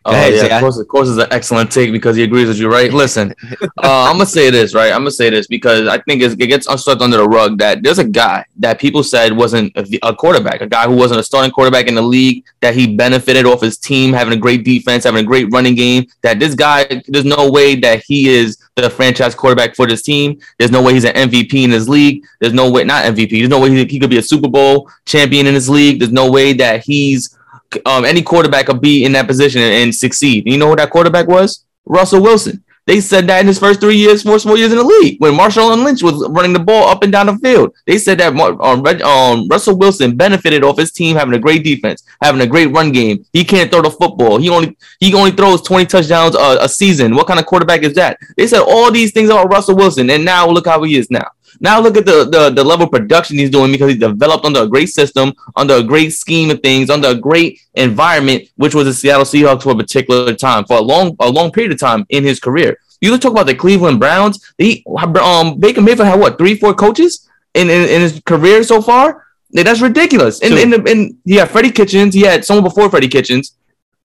Oh 0.06 0.12
yeah, 0.12 0.58
of 0.58 0.62
course, 0.62 0.78
of 0.78 0.88
course, 0.88 1.08
is 1.08 1.18
an 1.18 1.28
excellent 1.32 1.72
take 1.72 1.92
because 1.92 2.16
he 2.16 2.24
agrees 2.24 2.48
with 2.48 2.58
you, 2.58 2.72
right? 2.72 2.92
Listen, 2.92 3.34
uh, 3.62 3.66
I'm 3.84 4.14
gonna 4.14 4.26
say 4.26 4.50
this, 4.50 4.74
right? 4.74 4.92
I'm 4.92 5.02
gonna 5.02 5.12
say 5.12 5.30
this 5.30 5.48
because 5.48 5.88
I 5.88 6.00
think 6.00 6.22
it 6.22 6.38
gets 6.38 6.68
swept 6.82 7.02
under 7.02 7.18
the 7.18 7.28
rug 7.28 7.58
that 7.60 7.84
there's 7.84 8.00
a 8.00 8.04
guy 8.04 8.46
that 8.60 8.80
people 8.80 9.04
said 9.04 9.36
wasn't 9.36 9.76
a, 9.76 10.00
a, 10.04 10.16
quarterback, 10.16 10.62
a 10.62 10.68
guy 10.68 10.88
who 10.88 10.96
wasn't 10.96 11.20
a 11.20 11.24
starting 11.24 11.52
quarterback 11.52 11.88
in 11.88 11.96
the 11.96 12.02
league, 12.02 12.46
that 12.62 12.76
he 12.76 12.96
benefited 12.96 13.46
off 13.46 13.62
his 13.62 13.78
team 13.78 14.14
having 14.14 14.34
a 14.34 14.38
great 14.38 14.64
defense, 14.64 15.04
having 15.04 15.24
a 15.24 15.28
great 15.28 15.52
running 15.52 15.76
game. 15.76 16.08
That 16.22 16.40
this 16.40 16.56
guy, 16.56 17.04
there's 17.08 17.26
no 17.26 17.50
way 17.50 17.76
that 17.76 18.04
he 18.04 18.30
is 18.30 18.58
the 18.76 18.90
franchise 18.90 19.36
quarterback 19.36 19.76
for 19.76 19.88
this 19.88 20.02
team. 20.02 20.40
There's 20.58 20.72
no 20.72 20.82
way 20.82 20.94
he's 20.94 21.06
an 21.06 21.14
MVP 21.14 21.64
in 21.64 21.72
his 21.72 21.88
league. 21.88 22.24
There's 22.40 22.54
no 22.54 22.70
way, 22.70 22.84
not 22.84 23.06
MVP. 23.06 23.30
There's 23.30 23.50
no 23.50 23.60
way 23.60 23.70
he, 23.70 23.86
he 23.86 24.00
could 24.00 24.10
be 24.10 24.18
a 24.18 24.24
Super 24.24 24.48
Bowl 24.48 24.90
champion 25.06 25.48
in 25.48 25.54
his 25.54 25.70
league. 25.70 26.00
There's 26.00 26.12
no 26.12 26.32
way 26.32 26.54
that 26.54 26.84
he's 26.84 27.38
um, 27.86 28.06
any 28.06 28.22
quarterback 28.22 28.66
could 28.68 28.82
be 28.82 29.06
in 29.06 29.12
that 29.14 29.28
position 29.28 29.62
and, 29.62 29.74
and 29.74 29.96
succeed. 29.96 30.46
You 30.46 30.58
know 30.58 30.70
who 30.70 30.76
that 30.76 30.90
quarterback 30.90 31.28
was? 31.28 31.66
Russell 31.86 32.22
Wilson. 32.22 32.64
They 32.88 33.00
said 33.00 33.28
that 33.28 33.42
in 33.42 33.48
his 33.48 33.60
first 33.60 33.80
three 33.80 33.96
years, 33.96 34.24
four 34.24 34.40
small 34.40 34.58
years 34.58 34.72
in 34.72 34.78
the 34.80 34.84
league, 34.84 35.22
when 35.22 35.34
Marshawn 35.34 35.84
Lynch 35.84 36.02
was 36.02 36.28
running 36.30 36.52
the 36.52 36.60
ball 36.60 36.90
up 36.90 37.04
and 37.04 37.12
down 37.12 37.28
the 37.28 37.38
field. 37.38 37.76
They 37.86 38.00
said 38.00 38.20
that 38.20 38.34
um, 38.34 38.86
um, 38.86 39.48
Russell 39.48 39.78
Wilson 39.78 40.18
benefited 40.18 40.64
off 40.64 40.80
his 40.80 40.92
team 40.92 41.16
having 41.16 41.36
a 41.36 41.40
great 41.40 41.64
defense, 41.64 42.04
having 42.24 42.42
a 42.42 42.48
great 42.48 42.72
run 42.72 42.92
game. 42.92 43.24
He 43.34 43.44
can't 43.44 43.70
throw 43.70 43.84
the 43.84 43.92
football. 43.92 44.40
He 44.40 44.50
only 44.50 44.76
he 45.00 45.14
only 45.14 45.32
throws 45.32 45.62
20 45.62 45.86
touchdowns 45.86 46.36
a, 46.36 46.58
a 46.62 46.68
season. 46.68 47.16
What 47.16 47.28
kind 47.28 47.40
of 47.40 47.46
quarterback 47.46 47.84
is 47.84 47.94
that? 47.96 48.18
They 48.36 48.48
said 48.48 48.62
all 48.62 48.92
these 48.92 49.12
things 49.12 49.30
about 49.30 49.52
Russell 49.52 49.76
Wilson, 49.76 50.10
and 50.10 50.26
now 50.26 50.48
look 50.50 50.66
how 50.66 50.82
he 50.82 50.96
is 50.96 51.12
now. 51.12 51.30
Now 51.60 51.80
look 51.80 51.98
at 51.98 52.06
the, 52.06 52.26
the, 52.26 52.50
the 52.50 52.64
level 52.64 52.86
of 52.86 52.92
production 52.92 53.38
he's 53.38 53.50
doing 53.50 53.72
because 53.72 53.92
he 53.92 53.98
developed 53.98 54.46
under 54.46 54.62
a 54.62 54.68
great 54.68 54.90
system, 54.90 55.34
under 55.56 55.76
a 55.76 55.84
great 55.84 56.14
scheme 56.14 56.50
of 56.50 56.62
things, 56.62 56.90
under 56.90 57.10
a 57.10 57.16
great 57.16 57.60
environment, 57.76 58.50
which 58.56 58.74
was 58.74 58.86
the 58.86 58.94
Seattle 58.94 59.26
Seahawks 59.26 59.64
for 59.64 59.72
a 59.72 59.76
particular 59.76 60.34
time, 60.34 60.66
for 60.66 60.78
a 60.78 60.82
long 60.82 61.16
a 61.20 61.30
long 61.30 61.52
period 61.52 61.72
of 61.72 61.80
time 61.80 62.06
in 62.10 62.24
his 62.24 62.40
career. 62.40 62.78
You 63.02 63.18
talk 63.18 63.32
about 63.32 63.48
the 63.48 63.56
Cleveland 63.56 64.00
Browns. 64.00 64.54
He 64.58 64.86
um 65.20 65.60
Baker 65.60 65.82
Mayfield 65.82 66.08
had 66.08 66.20
what 66.20 66.38
three, 66.38 66.56
four 66.56 66.74
coaches 66.74 67.28
in, 67.54 67.70
in, 67.70 67.90
in 67.90 68.02
his 68.02 68.22
career 68.26 68.64
so 68.64 68.82
far. 68.82 69.26
That's 69.52 69.82
ridiculous. 69.82 70.42
And, 70.42 70.54
and, 70.54 70.88
and 70.88 71.18
he 71.26 71.36
had 71.36 71.50
Freddie 71.50 71.72
Kitchens. 71.72 72.14
He 72.14 72.22
had 72.22 72.46
someone 72.46 72.64
before 72.64 72.90
Freddie 72.90 73.10
Kitchens. 73.10 73.58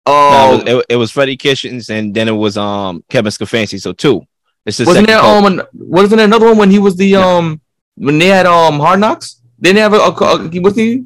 Oh, 0.08 0.62
no, 0.66 0.80
it, 0.80 0.86
it, 0.90 0.96
was 0.96 1.12
Freddie 1.12 1.38
Kitchens, 1.38 1.90
and 1.90 2.14
then 2.14 2.28
it 2.28 2.32
was 2.32 2.58
um 2.58 3.04
Kevin 3.10 3.32
Stefanski. 3.32 3.82
So 3.82 3.94
two. 3.94 4.26
It's 4.66 4.78
the 4.78 4.86
wasn't 4.86 5.08
there 5.08 5.20
coach. 5.20 5.46
um 5.46 5.62
wasn't 5.74 6.18
there 6.18 6.26
another 6.26 6.48
one 6.48 6.58
when 6.58 6.72
he 6.72 6.80
was 6.80 6.96
the 6.96 7.16
um 7.16 7.62
when 7.96 8.18
they 8.18 8.28
had 8.28 8.46
um 8.46 8.80
Hard 8.80 9.00
Knocks? 9.00 9.42
They 9.60 9.70
didn't 9.70 9.76
they 9.76 9.82
have 9.82 9.94
a, 9.94 10.24
a, 10.24 10.48
a 10.48 10.60
was 10.60 10.76
he? 10.76 11.06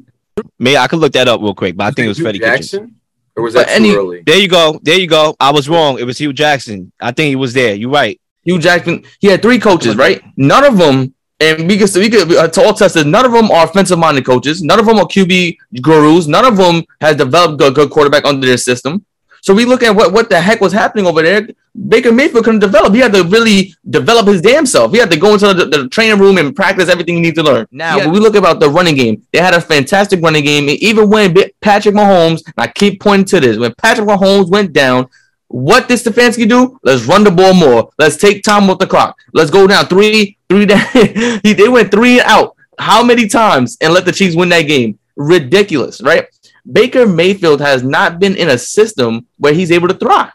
Me, 0.58 0.76
I 0.76 0.86
could 0.86 0.98
look 0.98 1.12
that 1.12 1.28
up 1.28 1.40
real 1.40 1.54
quick, 1.54 1.76
but 1.76 1.84
I 1.84 1.90
think 1.90 2.06
it 2.06 2.08
was 2.08 2.18
Freddie 2.18 2.38
Jackson. 2.38 2.80
Kitchens. 2.80 2.96
Or 3.36 3.44
was 3.44 3.54
that 3.54 3.66
but 3.66 3.68
too 3.68 3.74
any, 3.74 3.94
early? 3.94 4.22
There 4.22 4.38
you 4.38 4.48
go. 4.48 4.80
There 4.82 4.98
you 4.98 5.06
go. 5.06 5.36
I 5.38 5.50
was 5.50 5.68
wrong. 5.68 5.98
It 5.98 6.04
was 6.04 6.18
Hue 6.18 6.32
Jackson. 6.32 6.92
I 7.00 7.12
think 7.12 7.28
he 7.28 7.36
was 7.36 7.52
there. 7.52 7.74
You're 7.74 7.90
right. 7.90 8.20
Hue 8.44 8.58
Jackson. 8.58 9.04
He 9.20 9.28
had 9.28 9.42
three 9.42 9.58
coaches, 9.58 9.96
right? 9.96 10.22
None 10.36 10.64
of 10.64 10.78
them, 10.78 11.14
and 11.38 11.68
because 11.68 11.96
we 11.96 12.08
could 12.08 12.32
uh, 12.32 12.48
to 12.48 12.62
all 12.62 12.74
tested, 12.74 13.06
none 13.06 13.24
of 13.24 13.32
them 13.32 13.50
are 13.50 13.64
offensive 13.66 13.98
minded 13.98 14.24
coaches. 14.24 14.62
None 14.62 14.78
of 14.78 14.86
them 14.86 14.98
are 14.98 15.04
QB 15.04 15.58
gurus. 15.80 16.26
None 16.26 16.44
of 16.44 16.56
them 16.56 16.82
has 17.00 17.16
developed 17.16 17.62
a 17.62 17.70
good 17.70 17.90
quarterback 17.90 18.24
under 18.24 18.46
their 18.46 18.56
system. 18.56 19.04
So 19.42 19.54
we 19.54 19.64
look 19.64 19.82
at 19.82 19.94
what, 19.94 20.12
what 20.12 20.28
the 20.28 20.40
heck 20.40 20.60
was 20.60 20.72
happening 20.72 21.06
over 21.06 21.22
there. 21.22 21.48
Baker 21.88 22.12
Mayfield 22.12 22.44
couldn't 22.44 22.60
develop. 22.60 22.92
He 22.92 23.00
had 23.00 23.12
to 23.12 23.24
really 23.24 23.74
develop 23.88 24.26
his 24.26 24.42
damn 24.42 24.66
self. 24.66 24.92
He 24.92 24.98
had 24.98 25.10
to 25.10 25.18
go 25.18 25.34
into 25.34 25.54
the, 25.54 25.64
the 25.66 25.88
training 25.88 26.18
room 26.18 26.36
and 26.38 26.54
practice 26.54 26.88
everything 26.88 27.16
he 27.16 27.20
needs 27.20 27.36
to 27.38 27.44
learn. 27.44 27.66
Now, 27.70 27.98
when 27.98 28.12
we 28.12 28.18
look 28.18 28.34
about 28.34 28.60
the 28.60 28.68
running 28.68 28.96
game, 28.96 29.22
they 29.32 29.38
had 29.38 29.54
a 29.54 29.60
fantastic 29.60 30.20
running 30.20 30.44
game. 30.44 30.68
Even 30.80 31.08
when 31.08 31.34
Patrick 31.60 31.94
Mahomes, 31.94 32.42
I 32.58 32.66
keep 32.66 33.00
pointing 33.00 33.26
to 33.26 33.40
this, 33.40 33.56
when 33.56 33.74
Patrick 33.74 34.08
Mahomes 34.08 34.50
went 34.50 34.72
down, 34.72 35.08
what 35.48 35.88
did 35.88 35.98
Stefanski 35.98 36.48
do? 36.48 36.78
Let's 36.84 37.04
run 37.04 37.24
the 37.24 37.30
ball 37.30 37.54
more. 37.54 37.90
Let's 37.98 38.16
take 38.16 38.44
time 38.44 38.68
with 38.68 38.78
the 38.78 38.86
clock. 38.86 39.18
Let's 39.32 39.50
go 39.50 39.66
down 39.66 39.86
three, 39.86 40.38
three 40.48 40.66
down. 40.66 40.86
they 40.94 41.68
went 41.68 41.90
three 41.90 42.20
out. 42.20 42.56
How 42.78 43.02
many 43.02 43.28
times 43.28 43.76
and 43.80 43.92
let 43.92 44.04
the 44.04 44.12
Chiefs 44.12 44.36
win 44.36 44.48
that 44.50 44.62
game? 44.62 44.98
Ridiculous, 45.16 46.00
right? 46.00 46.26
Baker 46.70 47.06
Mayfield 47.06 47.60
has 47.60 47.82
not 47.82 48.18
been 48.18 48.36
in 48.36 48.50
a 48.50 48.58
system 48.58 49.26
where 49.38 49.52
he's 49.52 49.72
able 49.72 49.88
to 49.88 49.94
thrive. 49.94 50.32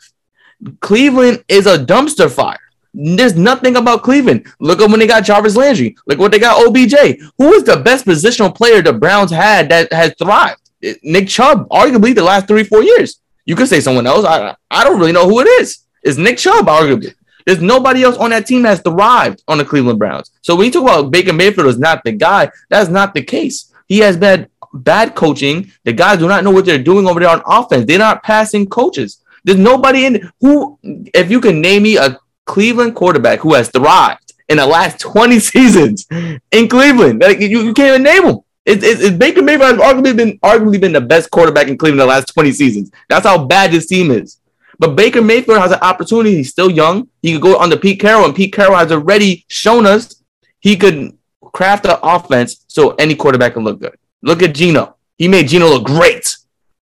Cleveland 0.80 1.44
is 1.48 1.68
a 1.68 1.78
dumpster 1.78 2.32
fire. 2.32 2.60
There's 2.94 3.36
nothing 3.36 3.76
about 3.76 4.04
Cleveland. 4.04 4.48
Look 4.60 4.82
at 4.82 4.90
when 4.90 5.00
they 5.00 5.08
got 5.08 5.26
Jarvis 5.26 5.58
Landry. 5.58 5.98
Look 6.08 6.18
what 6.18 6.32
they 6.32 6.40
got 6.40 6.66
OBJ. 6.66 7.20
Who 7.38 7.54
is 7.54 7.64
the 7.64 7.82
best 7.84 8.06
positional 8.06 8.56
player 8.56 8.82
the 8.82 8.94
Browns 8.94 9.32
had 9.32 9.70
that 9.70 9.92
has 9.92 10.14
thrived? 10.18 10.62
Nick 11.04 11.28
Chubb, 11.28 11.68
arguably 11.70 12.16
the 12.16 12.24
last 12.24 12.48
three, 12.48 12.64
four 12.64 12.84
years. 12.84 13.20
You 13.46 13.56
could 13.56 13.68
say 13.68 13.82
someone 13.82 14.08
else. 14.08 14.26
I, 14.26 14.56
I 14.72 14.84
don't 14.84 15.00
really 15.00 15.12
know 15.12 15.28
who 15.28 15.42
it 15.42 15.48
is. 15.62 15.86
It's 16.04 16.18
Nick 16.18 16.38
Chubb, 16.38 16.68
arguably. 16.68 17.14
There's 17.46 17.62
nobody 17.62 18.04
else 18.04 18.18
on 18.18 18.32
that 18.32 18.48
team 18.48 18.64
that's 18.64 18.82
thrived 18.82 19.44
on 19.48 19.58
the 19.58 19.66
Cleveland 19.66 20.00
Browns. 20.00 20.32
So 20.42 20.56
when 20.56 20.66
you 20.66 20.72
talk 20.72 20.84
about 20.84 21.12
Baker 21.12 21.34
Mayfield 21.34 21.68
is 21.68 21.78
not 21.78 22.04
the 22.04 22.12
guy, 22.12 22.50
that's 22.70 22.90
not 22.90 23.14
the 23.14 23.22
case. 23.22 23.72
He 23.88 24.00
has 24.00 24.18
been 24.18 24.48
bad 24.84 25.16
coaching. 25.16 25.72
The 25.84 25.94
guys 25.94 26.20
do 26.20 26.28
not 26.28 26.44
know 26.44 26.52
what 26.52 26.66
they're 26.66 26.78
doing 26.78 27.08
over 27.08 27.20
there 27.20 27.30
on 27.30 27.42
offense. 27.46 27.86
They're 27.86 28.00
not 28.00 28.24
passing 28.24 28.68
coaches. 28.68 29.22
There's 29.44 29.58
nobody 29.58 30.06
in 30.06 30.32
who, 30.42 30.78
if 30.84 31.30
you 31.30 31.40
can 31.40 31.62
name 31.62 31.84
me 31.84 31.98
a 31.98 32.20
Cleveland 32.46 32.96
quarterback 32.96 33.40
who 33.40 33.54
has 33.54 33.70
thrived 33.70 34.34
in 34.50 34.58
the 34.58 34.66
last 34.66 35.00
20 35.02 35.40
seasons 35.40 36.08
in 36.52 36.68
Cleveland, 36.68 37.22
like 37.22 37.40
you, 37.40 37.62
you 37.62 37.74
can't 37.74 37.90
even 37.90 38.04
name 38.04 38.24
him. 38.24 38.40
It, 38.66 38.84
it, 38.84 39.02
it, 39.02 39.20
Baker 39.20 39.44
Mayfield 39.44 39.80
has 39.80 39.80
arguably 39.80 40.16
been 40.16 40.40
arguably 40.40 40.82
been 40.82 40.94
the 40.94 41.02
best 41.02 41.30
quarterback 41.30 41.68
in 41.68 41.78
Cleveland 41.78 42.02
the 42.02 42.06
last 42.08 42.34
20 42.34 42.52
seasons. 42.52 42.92
That's 43.10 43.26
how 43.26 43.46
bad 43.46 43.72
this 43.72 43.86
team 43.86 44.10
is. 44.10 44.40
But 44.80 44.96
Baker 44.96 45.22
Mayfield 45.22 45.60
has 45.60 45.72
an 45.72 45.80
opportunity. 45.82 46.38
He's 46.38 46.50
still 46.50 46.72
young. 46.72 47.08
He 47.22 47.34
could 47.34 47.42
go 47.42 47.60
under 47.60 47.78
Pete 47.78 48.00
Carroll, 48.00 48.26
and 48.26 48.36
Pete 48.36 48.54
Carroll 48.54 48.76
has 48.76 48.92
already 48.92 49.46
shown 49.48 49.86
us 49.86 50.22
he 50.60 50.76
could 50.76 51.16
craft 51.54 51.86
an 51.86 51.98
offense 52.02 52.66
so 52.68 52.92
any 52.96 53.16
quarterback 53.16 53.54
can 53.54 53.64
look 53.64 53.80
good. 53.80 53.96
Look 54.26 54.42
at 54.42 54.56
Geno. 54.56 54.96
He 55.20 55.28
made 55.28 55.48
Geno 55.48 55.68
look 55.68 55.86
great, 55.86 56.36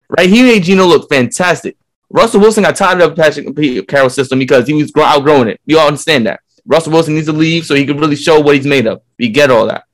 right? 0.10 0.30
He 0.30 0.44
made 0.44 0.64
Gino 0.64 0.86
look 0.86 1.10
fantastic. 1.10 1.78
Russell 2.10 2.42
Wilson 2.42 2.64
got 2.64 2.76
tired 2.76 3.02
of 3.02 3.16
the 3.16 3.22
Patrick 3.22 3.88
Carroll's 3.88 4.14
system 4.14 4.40
because 4.40 4.68
he 4.68 4.74
was 4.74 4.92
outgrowing 4.96 5.48
it. 5.48 5.62
You 5.66 5.80
all 5.80 5.88
understand 5.88 6.28
that. 6.28 6.42
Russell 6.66 6.92
Wilson 6.92 7.16
needs 7.16 7.28
to 7.28 7.34
leave 7.34 7.66
so 7.66 7.76
he 7.76 7.86
can 7.86 7.98
really 7.98 8.18
show 8.18 8.42
what 8.42 8.56
he's 8.56 8.66
made 8.66 8.88
of. 8.88 9.02
We 9.18 9.30
get 9.30 9.52
all 9.52 9.68
that. 9.68 9.86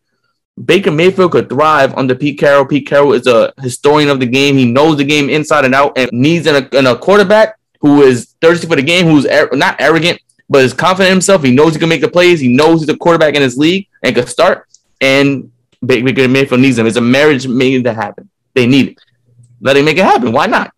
Baker 0.63 0.89
Mayfield 0.89 1.33
could 1.33 1.49
thrive 1.49 1.93
under 1.95 2.15
Pete 2.15 2.39
Carroll. 2.39 2.65
Pete 2.65 2.87
Carroll 2.87 3.13
is 3.13 3.27
a 3.27 3.53
historian 3.61 4.09
of 4.09 4.19
the 4.19 4.25
game. 4.25 4.57
He 4.57 4.65
knows 4.65 4.97
the 4.97 5.03
game 5.03 5.29
inside 5.29 5.65
and 5.65 5.75
out 5.75 5.97
and 5.97 6.09
needs 6.11 6.47
a, 6.47 6.67
a 6.71 6.97
quarterback 6.97 7.59
who 7.79 8.01
is 8.01 8.33
thirsty 8.41 8.65
for 8.65 8.75
the 8.75 8.81
game, 8.81 9.05
who's 9.05 9.27
not 9.51 9.75
arrogant, 9.79 10.19
but 10.49 10.63
is 10.63 10.73
confident 10.73 11.09
in 11.09 11.15
himself. 11.15 11.43
He 11.43 11.53
knows 11.53 11.73
he 11.73 11.79
can 11.79 11.89
make 11.89 12.01
the 12.01 12.09
plays. 12.09 12.39
He 12.39 12.47
knows 12.47 12.79
he's 12.79 12.89
a 12.89 12.97
quarterback 12.97 13.35
in 13.35 13.41
his 13.43 13.57
league 13.57 13.87
and 14.01 14.15
can 14.15 14.25
start. 14.25 14.67
And 14.99 15.51
Baker 15.85 16.27
Mayfield 16.27 16.61
needs 16.61 16.77
them. 16.77 16.87
It's 16.87 16.97
a 16.97 17.01
marriage 17.01 17.47
made 17.47 17.83
to 17.83 17.93
happen. 17.93 18.29
They 18.53 18.67
need 18.67 18.89
it. 18.89 18.97
Let 19.61 19.77
him 19.77 19.85
make 19.85 19.97
it 19.97 20.05
happen. 20.05 20.31
Why 20.31 20.45
not? 20.45 20.71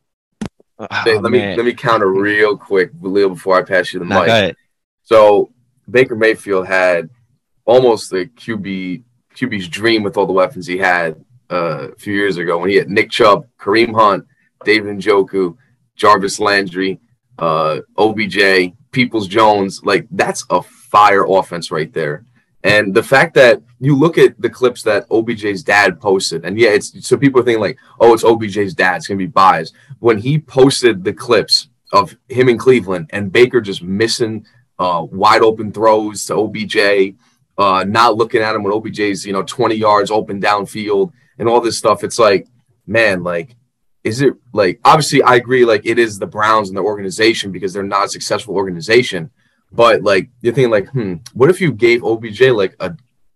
Oh, 0.79 0.87
let 1.05 1.21
man. 1.23 1.31
me 1.31 1.55
let 1.55 1.65
me 1.65 1.73
counter 1.73 2.07
real 2.07 2.55
quick, 2.55 2.91
Leo, 3.01 3.29
before 3.29 3.57
I 3.57 3.63
pass 3.63 3.93
you 3.93 3.99
the 3.99 4.05
nah, 4.05 4.23
mic. 4.23 4.55
So 5.03 5.51
Baker 5.89 6.15
Mayfield 6.15 6.67
had 6.67 7.09
almost 7.65 8.11
the 8.11 8.25
QB 8.27 9.03
QB's 9.35 9.67
dream 9.67 10.03
with 10.03 10.17
all 10.17 10.25
the 10.25 10.33
weapons 10.33 10.67
he 10.67 10.77
had 10.77 11.23
uh, 11.51 11.89
a 11.89 11.95
few 11.95 12.13
years 12.13 12.37
ago 12.37 12.57
when 12.57 12.69
he 12.69 12.75
had 12.75 12.89
Nick 12.89 13.09
Chubb, 13.09 13.47
Kareem 13.59 13.93
Hunt, 13.93 14.25
David 14.63 14.97
Njoku, 14.97 15.57
Jarvis 15.95 16.39
Landry, 16.39 16.99
uh, 17.39 17.79
OBJ, 17.97 18.73
Peoples 18.91 19.27
Jones. 19.27 19.81
Like 19.83 20.07
that's 20.11 20.45
a 20.49 20.61
fire 20.61 21.25
offense 21.27 21.71
right 21.71 21.91
there. 21.91 22.23
And 22.67 22.93
the 22.93 23.01
fact 23.03 23.33
that 23.35 23.61
you 23.79 23.95
look 23.95 24.17
at 24.17 24.39
the 24.41 24.49
clips 24.49 24.83
that 24.83 25.07
OBJ's 25.09 25.63
dad 25.63 26.01
posted, 26.01 26.43
and 26.43 26.59
yeah, 26.59 26.71
it's 26.71 27.07
so 27.07 27.15
people 27.15 27.39
are 27.39 27.43
thinking 27.45 27.61
like, 27.61 27.77
oh, 28.01 28.13
it's 28.13 28.25
OBJ's 28.25 28.73
dad, 28.73 28.97
it's 28.97 29.07
gonna 29.07 29.17
be 29.17 29.25
biased. 29.25 29.73
When 29.99 30.17
he 30.17 30.37
posted 30.37 31.05
the 31.05 31.13
clips 31.13 31.69
of 31.93 32.17
him 32.27 32.49
in 32.49 32.57
Cleveland 32.57 33.09
and 33.11 33.31
Baker 33.31 33.61
just 33.61 33.81
missing 33.81 34.45
uh, 34.79 35.05
wide 35.09 35.43
open 35.43 35.71
throws 35.71 36.25
to 36.25 36.35
OBJ, 36.35 37.15
uh, 37.57 37.85
not 37.87 38.17
looking 38.17 38.41
at 38.41 38.53
him 38.53 38.63
when 38.63 38.73
OBJ's 38.73 39.25
you 39.25 39.31
know 39.31 39.43
20 39.43 39.73
yards 39.75 40.11
open 40.11 40.41
downfield 40.41 41.13
and 41.39 41.47
all 41.47 41.61
this 41.61 41.77
stuff, 41.77 42.03
it's 42.03 42.19
like, 42.19 42.47
man, 42.85 43.23
like, 43.23 43.55
is 44.03 44.19
it 44.19 44.33
like 44.51 44.81
obviously 44.83 45.23
I 45.23 45.35
agree, 45.35 45.63
like 45.63 45.85
it 45.85 45.97
is 45.97 46.19
the 46.19 46.27
Browns 46.27 46.67
and 46.67 46.77
the 46.77 46.81
organization 46.81 47.53
because 47.53 47.71
they're 47.71 47.83
not 47.83 48.07
a 48.07 48.09
successful 48.09 48.55
organization. 48.55 49.31
But 49.71 50.01
like 50.01 50.29
you're 50.41 50.53
thinking, 50.53 50.71
like, 50.71 50.89
hmm, 50.89 51.15
what 51.33 51.49
if 51.49 51.61
you 51.61 51.71
gave 51.71 52.03
OBJ 52.03 52.41
like 52.51 52.75
a 52.79 52.95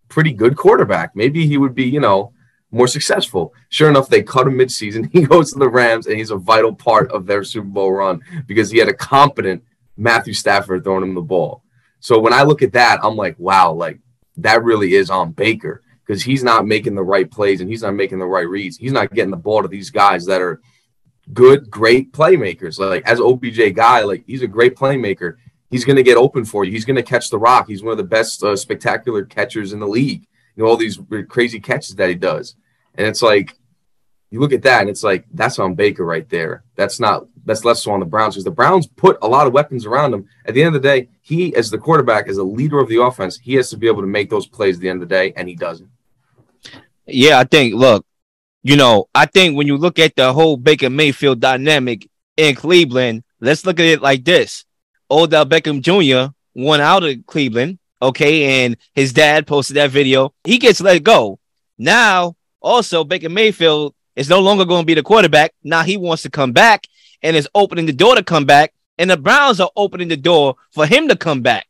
pretty 0.09 0.33
good 0.33 0.55
quarterback? 0.55 1.15
Maybe 1.15 1.45
he 1.45 1.57
would 1.57 1.75
be, 1.75 1.85
you 1.85 1.99
know, 1.99 2.33
more 2.71 2.87
successful. 2.87 3.53
Sure 3.69 3.89
enough, 3.89 4.09
they 4.09 4.23
cut 4.23 4.47
him 4.47 4.57
midseason. 4.57 5.09
He 5.11 5.23
goes 5.23 5.51
to 5.51 5.59
the 5.59 5.69
Rams, 5.69 6.07
and 6.07 6.17
he's 6.17 6.31
a 6.31 6.37
vital 6.37 6.73
part 6.73 7.11
of 7.11 7.25
their 7.25 7.43
Super 7.43 7.67
Bowl 7.67 7.91
run 7.91 8.21
because 8.47 8.71
he 8.71 8.79
had 8.79 8.87
a 8.89 8.93
competent 8.93 9.63
Matthew 9.97 10.33
Stafford 10.33 10.83
throwing 10.83 11.03
him 11.03 11.15
the 11.15 11.21
ball. 11.21 11.63
So 11.99 12.19
when 12.19 12.33
I 12.33 12.43
look 12.43 12.63
at 12.63 12.73
that, 12.73 12.99
I'm 13.03 13.15
like, 13.15 13.37
wow, 13.37 13.73
like 13.73 13.99
that 14.37 14.63
really 14.63 14.95
is 14.95 15.09
on 15.09 15.33
Baker 15.33 15.83
because 16.05 16.23
he's 16.23 16.43
not 16.43 16.65
making 16.65 16.95
the 16.95 17.03
right 17.03 17.29
plays 17.29 17.61
and 17.61 17.69
he's 17.69 17.83
not 17.83 17.93
making 17.93 18.19
the 18.19 18.25
right 18.25 18.47
reads. 18.47 18.77
He's 18.77 18.91
not 18.91 19.13
getting 19.13 19.31
the 19.31 19.37
ball 19.37 19.61
to 19.61 19.67
these 19.67 19.91
guys 19.91 20.25
that 20.25 20.41
are 20.41 20.61
good, 21.33 21.69
great 21.69 22.11
playmakers. 22.11 22.79
Like 22.79 23.05
as 23.05 23.19
OBJ 23.19 23.75
guy, 23.75 24.01
like 24.01 24.23
he's 24.25 24.41
a 24.41 24.47
great 24.47 24.75
playmaker 24.75 25.35
he's 25.71 25.85
going 25.85 25.95
to 25.95 26.03
get 26.03 26.17
open 26.17 26.45
for 26.45 26.63
you. 26.63 26.71
He's 26.71 26.85
going 26.85 26.97
to 26.97 27.03
catch 27.03 27.29
the 27.29 27.39
rock. 27.39 27.67
He's 27.67 27.81
one 27.81 27.93
of 27.93 27.97
the 27.97 28.03
best 28.03 28.43
uh, 28.43 28.55
spectacular 28.55 29.23
catchers 29.23 29.73
in 29.73 29.79
the 29.79 29.87
league. 29.87 30.27
You 30.55 30.63
know 30.63 30.69
all 30.69 30.77
these 30.77 30.99
crazy 31.29 31.59
catches 31.59 31.95
that 31.95 32.09
he 32.09 32.15
does, 32.15 32.55
and 32.95 33.07
it's 33.07 33.21
like 33.21 33.57
you 34.29 34.39
look 34.39 34.51
at 34.51 34.61
that 34.63 34.81
and 34.81 34.89
it's 34.89 35.03
like 35.03 35.25
that's 35.33 35.59
on 35.59 35.75
Baker 35.75 36.05
right 36.05 36.27
there. 36.29 36.65
That's 36.75 36.99
not 36.99 37.25
that's 37.45 37.63
less 37.63 37.83
so 37.83 37.91
on 37.91 38.01
the 38.01 38.05
Browns 38.05 38.35
because 38.35 38.43
the 38.43 38.51
Browns 38.51 38.85
put 38.85 39.17
a 39.21 39.27
lot 39.27 39.47
of 39.47 39.53
weapons 39.53 39.85
around 39.85 40.13
him. 40.13 40.27
At 40.45 40.53
the 40.53 40.61
end 40.61 40.75
of 40.75 40.81
the 40.81 40.87
day, 40.87 41.09
he 41.21 41.55
as 41.55 41.71
the 41.71 41.77
quarterback, 41.77 42.27
as 42.27 42.37
a 42.37 42.43
leader 42.43 42.79
of 42.79 42.89
the 42.89 43.01
offense, 43.01 43.37
he 43.37 43.53
has 43.55 43.69
to 43.69 43.77
be 43.77 43.87
able 43.87 44.01
to 44.01 44.07
make 44.07 44.29
those 44.29 44.45
plays 44.45 44.75
at 44.75 44.81
the 44.81 44.89
end 44.89 45.01
of 45.01 45.07
the 45.07 45.15
day, 45.15 45.33
and 45.37 45.47
he 45.47 45.55
doesn't. 45.55 45.89
Yeah, 47.07 47.39
I 47.39 47.45
think. 47.45 47.73
Look, 47.73 48.05
you 48.61 48.75
know, 48.75 49.07
I 49.15 49.25
think 49.25 49.55
when 49.55 49.67
you 49.67 49.77
look 49.77 49.99
at 49.99 50.15
the 50.17 50.33
whole 50.33 50.57
Baker 50.57 50.89
Mayfield 50.89 51.39
dynamic 51.39 52.09
in 52.35 52.55
Cleveland, 52.55 53.23
let's 53.39 53.65
look 53.65 53.79
at 53.79 53.85
it 53.85 54.01
like 54.01 54.25
this 54.25 54.65
Odell 55.11 55.45
Beckham 55.45 55.81
Jr. 55.81 56.33
went 56.55 56.81
out 56.81 57.03
of 57.03 57.25
Cleveland. 57.27 57.77
Okay, 58.01 58.65
and 58.65 58.77
his 58.95 59.13
dad 59.13 59.45
posted 59.45 59.75
that 59.75 59.91
video. 59.91 60.33
He 60.43 60.57
gets 60.57 60.81
let 60.81 61.03
go. 61.03 61.39
Now, 61.77 62.35
also 62.61 63.03
Baker 63.03 63.29
Mayfield 63.29 63.93
is 64.15 64.29
no 64.29 64.39
longer 64.39 64.65
going 64.65 64.83
to 64.83 64.85
be 64.85 64.95
the 64.95 65.03
quarterback. 65.03 65.53
Now 65.63 65.83
he 65.83 65.97
wants 65.97 66.23
to 66.23 66.29
come 66.29 66.51
back 66.51 66.87
and 67.21 67.35
is 67.35 67.47
opening 67.53 67.85
the 67.85 67.93
door 67.93 68.15
to 68.15 68.23
come 68.23 68.45
back. 68.45 68.73
And 68.97 69.09
the 69.09 69.17
Browns 69.17 69.59
are 69.59 69.69
opening 69.75 70.07
the 70.07 70.17
door 70.17 70.55
for 70.71 70.85
him 70.85 71.07
to 71.09 71.15
come 71.15 71.41
back. 71.41 71.67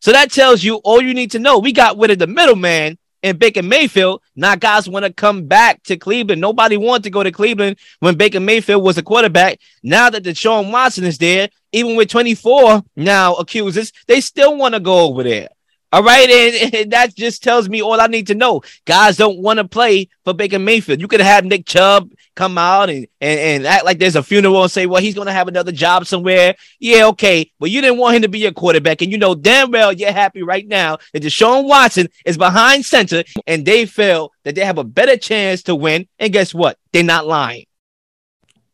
So 0.00 0.12
that 0.12 0.30
tells 0.30 0.62
you 0.62 0.76
all 0.76 1.00
you 1.00 1.14
need 1.14 1.30
to 1.32 1.38
know. 1.38 1.58
We 1.58 1.72
got 1.72 1.98
rid 1.98 2.10
of 2.10 2.18
the 2.18 2.26
middleman 2.26 2.98
and 3.22 3.38
Baker 3.38 3.62
Mayfield. 3.62 4.22
Now 4.36 4.54
guys 4.54 4.88
want 4.88 5.04
to 5.04 5.12
come 5.12 5.46
back 5.46 5.82
to 5.84 5.96
Cleveland. 5.96 6.40
Nobody 6.40 6.76
wanted 6.76 7.04
to 7.04 7.10
go 7.10 7.22
to 7.22 7.30
Cleveland 7.30 7.76
when 8.00 8.16
Baker 8.16 8.40
Mayfield 8.40 8.82
was 8.82 8.98
a 8.98 9.02
quarterback. 9.02 9.60
Now 9.82 10.10
that 10.10 10.24
Deshaun 10.24 10.72
Watson 10.72 11.04
is 11.04 11.18
there, 11.18 11.48
even 11.72 11.96
with 11.96 12.08
24 12.08 12.82
now 12.96 13.34
accusers, 13.34 13.92
they 14.06 14.20
still 14.20 14.56
want 14.56 14.74
to 14.74 14.80
go 14.80 15.00
over 15.00 15.22
there. 15.22 15.48
All 15.92 16.02
right, 16.02 16.28
and, 16.28 16.74
and, 16.74 16.92
that 16.92 17.14
just 17.14 17.42
tells 17.42 17.68
me 17.68 17.82
all 17.82 18.00
I 18.00 18.06
need 18.06 18.28
to 18.28 18.34
know. 18.34 18.62
Guys 18.86 19.18
don't 19.18 19.38
want 19.40 19.58
to 19.58 19.68
play 19.68 20.08
for 20.24 20.32
Baker 20.32 20.58
Mayfield. 20.58 21.02
You 21.02 21.06
could 21.06 21.20
have 21.20 21.44
Nick 21.44 21.66
Chubb 21.66 22.10
come 22.34 22.56
out 22.56 22.88
and, 22.88 23.06
and, 23.20 23.40
and 23.40 23.66
act 23.66 23.84
like 23.84 23.98
there's 23.98 24.16
a 24.16 24.22
funeral 24.22 24.62
and 24.62 24.72
say, 24.72 24.86
well, 24.86 25.02
he's 25.02 25.14
going 25.14 25.26
to 25.26 25.34
have 25.34 25.48
another 25.48 25.70
job 25.70 26.06
somewhere. 26.06 26.54
Yeah, 26.80 27.08
okay. 27.08 27.50
But 27.60 27.70
you 27.70 27.82
didn't 27.82 27.98
want 27.98 28.16
him 28.16 28.22
to 28.22 28.28
be 28.28 28.38
your 28.38 28.52
quarterback. 28.52 29.02
And 29.02 29.12
you 29.12 29.18
know 29.18 29.34
damn 29.34 29.70
well 29.70 29.92
you're 29.92 30.12
happy 30.12 30.42
right 30.42 30.66
now 30.66 30.96
that 31.12 31.22
Deshaun 31.22 31.68
Watson 31.68 32.08
is 32.24 32.38
behind 32.38 32.86
center 32.86 33.22
and 33.46 33.66
they 33.66 33.84
feel 33.84 34.32
that 34.44 34.54
they 34.54 34.64
have 34.64 34.78
a 34.78 34.84
better 34.84 35.18
chance 35.18 35.62
to 35.64 35.74
win. 35.74 36.08
And 36.18 36.32
guess 36.32 36.54
what? 36.54 36.78
They're 36.92 37.02
not 37.02 37.26
lying. 37.26 37.66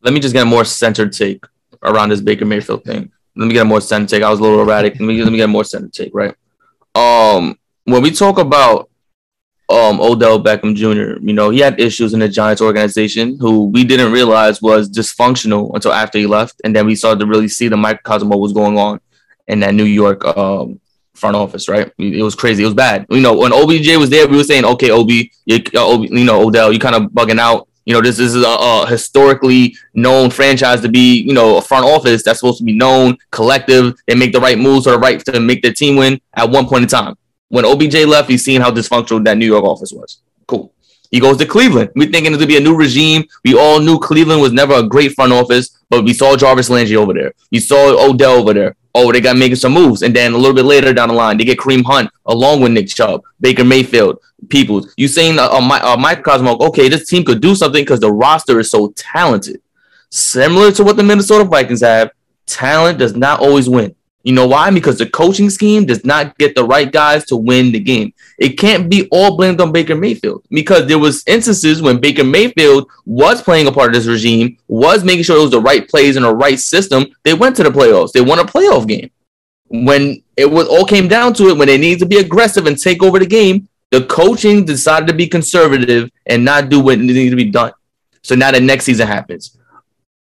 Let 0.03 0.15
me 0.15 0.21
just 0.21 0.35
get 0.35 0.43
a 0.43 0.47
more 0.47 0.65
centered 0.65 1.13
take 1.13 1.45
around 1.83 2.11
this 2.11 2.21
Baker 2.21 2.45
Mayfield 2.45 2.85
thing. 2.85 3.11
Let 3.35 3.47
me 3.47 3.55
get 3.55 3.63
a 3.63 3.65
more 3.65 3.81
centered 3.81 4.09
take. 4.09 4.23
I 4.23 4.31
was 4.31 4.39
a 4.39 4.43
little 4.43 4.61
erratic. 4.61 4.95
Let 4.95 5.01
me, 5.01 5.21
let 5.23 5.33
me 5.33 5.39
get 5.39 5.45
a 5.45 5.49
more 5.49 5.65
centered 5.65 5.93
take, 5.93 6.15
right? 6.15 6.37
Um 6.95 7.59
when 7.85 8.03
we 8.03 8.11
talk 8.11 8.39
about 8.39 8.91
um 9.69 10.01
Odell 10.01 10.43
Beckham 10.43 10.75
Jr., 10.75 11.23
you 11.25 11.33
know, 11.33 11.51
he 11.51 11.61
had 11.61 11.81
issues 11.81 12.15
in 12.15 12.21
the 12.21 12.29
Giants 12.29 12.63
organization 12.63 13.39
who 13.39 13.67
we 13.67 13.85
didn't 13.85 14.13
realize 14.13 14.63
was 14.63 14.91
dysfunctional 14.91 15.75
until 15.75 15.93
after 15.93 16.19
he 16.19 16.27
left. 16.27 16.61
And 16.65 16.75
then 16.75 16.87
we 16.87 16.95
started 16.95 17.21
to 17.21 17.27
really 17.27 17.49
see 17.49 17.69
the 17.69 17.77
microcosm 17.77 18.29
what 18.29 18.41
was 18.41 18.53
going 18.53 18.79
on 18.79 19.01
in 19.47 19.61
that 19.61 19.75
New 19.75 19.85
York 19.85 20.25
um 20.25 20.81
front 21.19 21.37
office, 21.37 21.69
right? 21.69 21.93
It 21.99 22.23
was 22.23 22.35
crazy. 22.35 22.63
It 22.63 22.67
was 22.67 22.75
bad. 22.75 23.07
You 23.11 23.21
know, 23.21 23.37
when 23.37 23.53
OBJ 23.53 23.97
was 23.97 24.11
there, 24.11 24.27
we 24.29 24.37
were 24.37 24.45
saying, 24.45 24.65
okay, 24.65 24.91
OB, 24.91 25.11
you, 25.11 25.59
uh, 25.75 25.99
you 26.01 26.25
know, 26.25 26.47
Odell, 26.47 26.73
you're 26.73 26.81
kind 26.81 26.95
of 26.95 27.11
bugging 27.11 27.41
out. 27.41 27.68
You 27.89 27.95
know, 27.95 28.03
this 28.03 28.19
is 28.19 28.37
a, 28.37 28.47
a, 28.47 28.87
historically 28.87 29.75
known 29.95 30.29
franchise 30.29 30.83
to 30.83 30.91
be, 30.91 31.23
you 31.23 31.33
know, 31.33 31.57
a 31.57 31.63
front 31.63 31.87
office 31.87 32.23
that's 32.23 32.41
supposed 32.41 32.59
to 32.59 32.65
be 32.65 32.75
known, 32.75 33.17
collective. 33.31 33.99
They 34.07 34.15
make 34.15 34.35
the 34.35 34.41
right 34.41 34.59
moves 34.59 34.87
or 34.87 34.91
the 34.91 34.99
right 34.99 35.19
to 35.25 35.41
make 35.41 35.63
their 35.63 35.73
team 35.73 35.97
win 35.97 36.21
at 36.35 36.51
one 36.51 36.67
point 36.67 36.83
in 36.83 36.89
time. 36.91 37.15
When 37.49 37.65
OBJ 37.65 38.05
left, 38.05 38.29
he's 38.29 38.45
seen 38.45 38.61
how 38.61 38.71
dysfunctional 38.71 39.25
that 39.25 39.39
New 39.39 39.47
York 39.47 39.65
office 39.65 39.91
was. 39.91 40.21
Cool. 40.47 40.71
He 41.11 41.19
goes 41.19 41.39
to 41.39 41.47
Cleveland. 41.47 41.89
We're 41.97 42.11
thinking 42.11 42.35
it's 42.35 42.37
gonna 42.37 42.47
be 42.47 42.59
a 42.59 42.61
new 42.61 42.77
regime. 42.77 43.25
We 43.43 43.59
all 43.59 43.81
knew 43.81 43.99
Cleveland 43.99 44.43
was 44.43 44.53
never 44.53 44.75
a 44.75 44.83
great 44.83 45.13
front 45.13 45.33
office, 45.33 45.79
but 45.89 46.05
we 46.05 46.13
saw 46.13 46.37
Jarvis 46.37 46.69
Landry 46.69 46.97
over 46.97 47.15
there. 47.15 47.33
We 47.51 47.59
saw 47.59 48.07
Odell 48.07 48.33
over 48.33 48.53
there. 48.53 48.77
Oh, 49.01 49.13
they 49.13 49.21
got 49.21 49.37
making 49.37 49.57
some 49.57 49.73
moves, 49.73 50.03
and 50.03 50.15
then 50.15 50.33
a 50.33 50.37
little 50.37 50.55
bit 50.55 50.65
later 50.65 50.93
down 50.93 51.09
the 51.09 51.15
line, 51.15 51.37
they 51.37 51.45
get 51.45 51.57
Kareem 51.57 51.85
Hunt 51.85 52.11
along 52.27 52.61
with 52.61 52.73
Nick 52.73 52.89
Chubb, 52.89 53.23
Baker 53.41 53.63
Mayfield, 53.63 54.19
Peoples. 54.49 54.93
You 54.97 55.07
saying 55.07 55.39
uh, 55.39 55.45
uh, 55.45 55.79
uh, 55.83 55.97
Mike 55.97 56.25
Cosmo? 56.25 56.59
Okay, 56.59 56.89
this 56.89 57.09
team 57.09 57.25
could 57.25 57.41
do 57.41 57.55
something 57.55 57.83
because 57.83 58.01
the 58.01 58.11
roster 58.11 58.59
is 58.59 58.73
so 58.73 58.93
talented. 58.97 59.63
Similar 60.11 60.73
to 60.73 60.83
what 60.83 60.97
the 60.97 61.05
Minnesota 61.05 61.45
Vikings 61.45 61.83
have, 61.83 62.11
talent 62.47 62.99
does 62.99 63.15
not 63.15 63.39
always 63.39 63.69
win. 63.69 63.95
You 64.29 64.35
know 64.35 64.47
why? 64.47 64.71
Because 64.71 64.99
the 64.99 65.09
coaching 65.09 65.49
scheme 65.49 65.87
does 65.87 66.05
not 66.05 66.37
get 66.37 66.55
the 66.55 66.63
right 66.63 66.93
guys 66.93 67.25
to 67.29 67.37
win 67.37 67.73
the 67.73 67.81
game. 67.81 68.13
It 68.37 68.59
can't 68.59 68.91
be 68.91 69.09
all 69.11 69.39
blamed 69.39 69.59
on 69.59 69.73
Baker 69.73 69.95
Mayfield 69.95 70.45
because 70.51 70.87
there 70.87 70.99
was 70.99 71.25
instances 71.27 71.81
when 71.81 71.99
Baker 71.99 72.25
Mayfield 72.25 72.91
was 73.07 73.41
playing 73.41 73.69
a 73.69 73.73
part 73.73 73.89
of 73.89 73.95
this 73.95 74.07
regime, 74.07 74.59
was 74.69 75.03
making 75.03 75.23
sure 75.23 75.39
it 75.39 75.41
was 75.41 75.53
the 75.53 75.63
right 75.63 75.89
plays 75.89 76.17
and 76.17 76.27
the 76.27 76.35
right 76.37 76.61
system. 76.61 77.07
They 77.25 77.33
went 77.33 77.57
to 77.57 77.63
the 77.63 77.71
playoffs. 77.71 78.13
They 78.13 78.21
won 78.21 78.39
a 78.39 78.45
playoff 78.45 78.87
game. 78.87 79.11
When 79.69 80.23
it 80.37 80.45
was 80.45 80.69
all 80.69 80.85
came 80.85 81.09
down 81.09 81.33
to 81.33 81.49
it, 81.49 81.57
when 81.57 81.69
they 81.69 81.79
needed 81.79 82.01
to 82.01 82.07
be 82.07 82.19
aggressive 82.19 82.67
and 82.67 82.79
take 82.79 83.03
over 83.03 83.19
the 83.19 83.25
game, 83.25 83.67
the 83.93 84.05
coaching 84.05 84.67
decided 84.67 85.07
to 85.07 85.15
be 85.15 85.27
conservative 85.27 86.11
and 86.27 86.45
not 86.45 86.69
do 86.69 86.81
what 86.81 86.99
needed 86.99 87.31
to 87.31 87.37
be 87.37 87.51
done. 87.51 87.73
So 88.23 88.35
now 88.35 88.51
the 88.51 88.61
next 88.61 88.85
season 88.85 89.07
happens. 89.07 89.57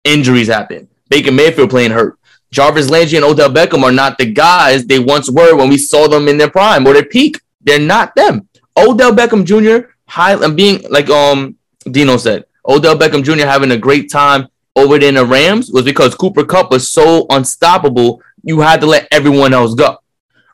Injuries 0.05 0.47
happen. 0.47 0.87
Baker 1.09 1.33
Mayfield 1.33 1.71
playing 1.71 1.91
hurt. 1.91 2.16
Jarvis 2.51 2.89
Landry 2.89 3.17
and 3.17 3.25
Odell 3.25 3.49
Beckham 3.49 3.83
are 3.83 3.91
not 3.91 4.17
the 4.17 4.31
guys 4.31 4.85
they 4.85 4.99
once 4.99 5.29
were 5.29 5.55
when 5.55 5.69
we 5.69 5.77
saw 5.77 6.07
them 6.07 6.27
in 6.27 6.37
their 6.37 6.49
prime 6.49 6.87
or 6.87 6.93
their 6.93 7.05
peak. 7.05 7.39
They're 7.61 7.79
not 7.79 8.15
them. 8.15 8.47
Odell 8.77 9.11
Beckham 9.11 9.45
Jr. 9.45 9.89
high 10.07 10.33
and 10.33 10.55
being 10.55 10.81
like 10.89 11.09
um 11.09 11.57
Dino 11.89 12.17
said, 12.17 12.45
Odell 12.67 12.97
Beckham 12.97 13.23
Jr. 13.23 13.45
having 13.45 13.71
a 13.71 13.77
great 13.77 14.09
time 14.11 14.47
over 14.75 14.97
there 14.99 15.09
in 15.09 15.15
the 15.15 15.25
Rams 15.25 15.71
was 15.71 15.83
because 15.83 16.15
Cooper 16.15 16.45
Kupp 16.45 16.71
was 16.71 16.89
so 16.89 17.25
unstoppable. 17.29 18.21
You 18.43 18.61
had 18.61 18.81
to 18.81 18.87
let 18.87 19.07
everyone 19.11 19.53
else 19.53 19.73
go. 19.73 19.97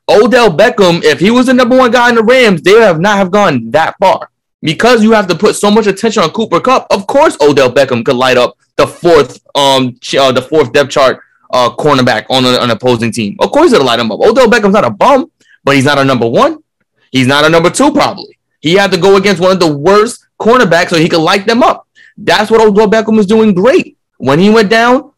Odell 0.10 0.56
Beckham, 0.56 1.04
if 1.04 1.20
he 1.20 1.32
was 1.32 1.46
the 1.46 1.54
number 1.54 1.78
one 1.78 1.92
guy 1.92 2.10
in 2.10 2.16
the 2.16 2.24
Rams, 2.24 2.62
they 2.62 2.80
have 2.80 3.00
not 3.00 3.18
have 3.18 3.32
gone 3.32 3.72
that 3.72 3.96
far. 4.00 4.30
Because 4.62 5.04
you 5.04 5.12
have 5.12 5.28
to 5.28 5.36
put 5.36 5.56
so 5.56 5.70
much 5.70 5.88
attention 5.88 6.24
on 6.24 6.30
Cooper 6.32 6.62
Kupp, 6.62 6.88
of 6.90 7.06
course 7.06 7.38
Odell 7.42 7.72
Beckham 7.72 8.04
could 8.06 8.16
light 8.16 8.38
up 8.38 8.58
the 8.78 8.88
fourth 8.88 9.40
um 9.56 9.96
uh, 10.20 10.32
the 10.32 10.42
fourth 10.42 10.72
depth 10.72 10.92
chart 10.92 11.20
uh, 11.54 11.74
cornerback 11.76 12.26
on 12.30 12.44
a, 12.44 12.60
an 12.62 12.72
opposing 12.72 13.12
team. 13.12 13.38
Of 13.40 13.52
course, 13.52 13.72
it'll 13.72 13.86
light 13.86 14.00
him 14.00 14.12
up. 14.12 14.20
Odell 14.20 14.50
Beckham's 14.50 14.74
not 14.74 14.84
a 14.84 14.90
bum, 14.90 15.32
but 15.64 15.76
he's 15.76 15.86
not 15.86 16.00
a 16.00 16.04
number 16.04 16.28
one. 16.28 16.62
He's 17.12 17.28
not 17.28 17.46
a 17.46 17.50
number 17.50 17.70
two, 17.70 17.92
probably. 17.94 18.38
He 18.60 18.74
had 18.74 18.92
to 18.92 18.98
go 18.98 19.16
against 19.18 19.42
one 19.42 19.52
of 19.52 19.60
the 19.60 19.78
worst 19.78 20.26
cornerbacks 20.40 20.90
so 20.90 20.98
he 20.98 21.08
could 21.08 21.22
light 21.22 21.46
them 21.46 21.64
up. 21.64 21.88
That's 22.18 22.50
what 22.50 22.62
Odell 22.62 22.90
Beckham 22.90 23.16
was 23.16 23.28
doing 23.28 23.54
great. 23.54 23.98
When 24.18 24.40
he 24.40 24.50
went 24.50 24.70
down, 24.70 25.12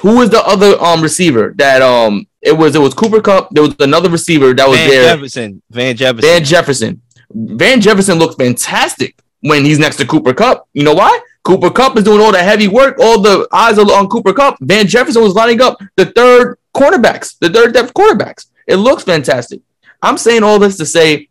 who 0.00 0.16
was 0.16 0.30
the 0.30 0.42
other 0.46 0.80
um 0.82 1.02
receiver 1.02 1.54
that 1.58 1.82
um 1.82 2.26
it 2.40 2.52
was 2.52 2.74
it 2.74 2.80
was 2.80 2.94
Cooper 2.94 3.20
Kupp. 3.20 3.50
There 3.50 3.62
was 3.62 3.74
another 3.80 4.08
receiver 4.08 4.54
that 4.54 4.68
was 4.68 4.78
Van 4.78 4.88
there. 4.88 5.14
Jefferson. 5.14 5.62
Van 5.70 5.96
Jefferson. 5.96 6.30
Van 6.30 6.44
Jefferson. 6.44 7.02
Van 7.32 7.80
Jefferson 7.80 8.18
looked 8.18 8.40
fantastic 8.40 9.16
when 9.40 9.64
he's 9.64 9.78
next 9.78 9.96
to 9.96 10.06
Cooper 10.06 10.34
Kupp. 10.34 10.68
You 10.72 10.84
know 10.84 10.94
why? 10.94 11.18
Cooper 11.42 11.70
Kupp 11.70 11.96
is 11.96 12.04
doing 12.04 12.20
all 12.20 12.32
the 12.32 12.42
heavy 12.42 12.68
work. 12.68 12.98
All 13.00 13.20
the 13.20 13.48
eyes 13.52 13.78
are 13.78 13.92
on 13.92 14.08
Cooper 14.08 14.32
Kupp. 14.32 14.56
Van 14.60 14.86
Jefferson 14.86 15.22
was 15.22 15.34
lining 15.34 15.60
up 15.62 15.80
the 15.96 16.06
third 16.06 16.58
cornerbacks, 16.74 17.38
the 17.38 17.48
third 17.48 17.72
depth 17.72 17.94
quarterbacks. 17.94 18.46
It 18.66 18.76
looks 18.76 19.04
fantastic. 19.04 19.60
I'm 20.02 20.18
saying 20.18 20.42
all 20.42 20.58
this 20.58 20.76
to 20.78 20.86
say 20.86 21.28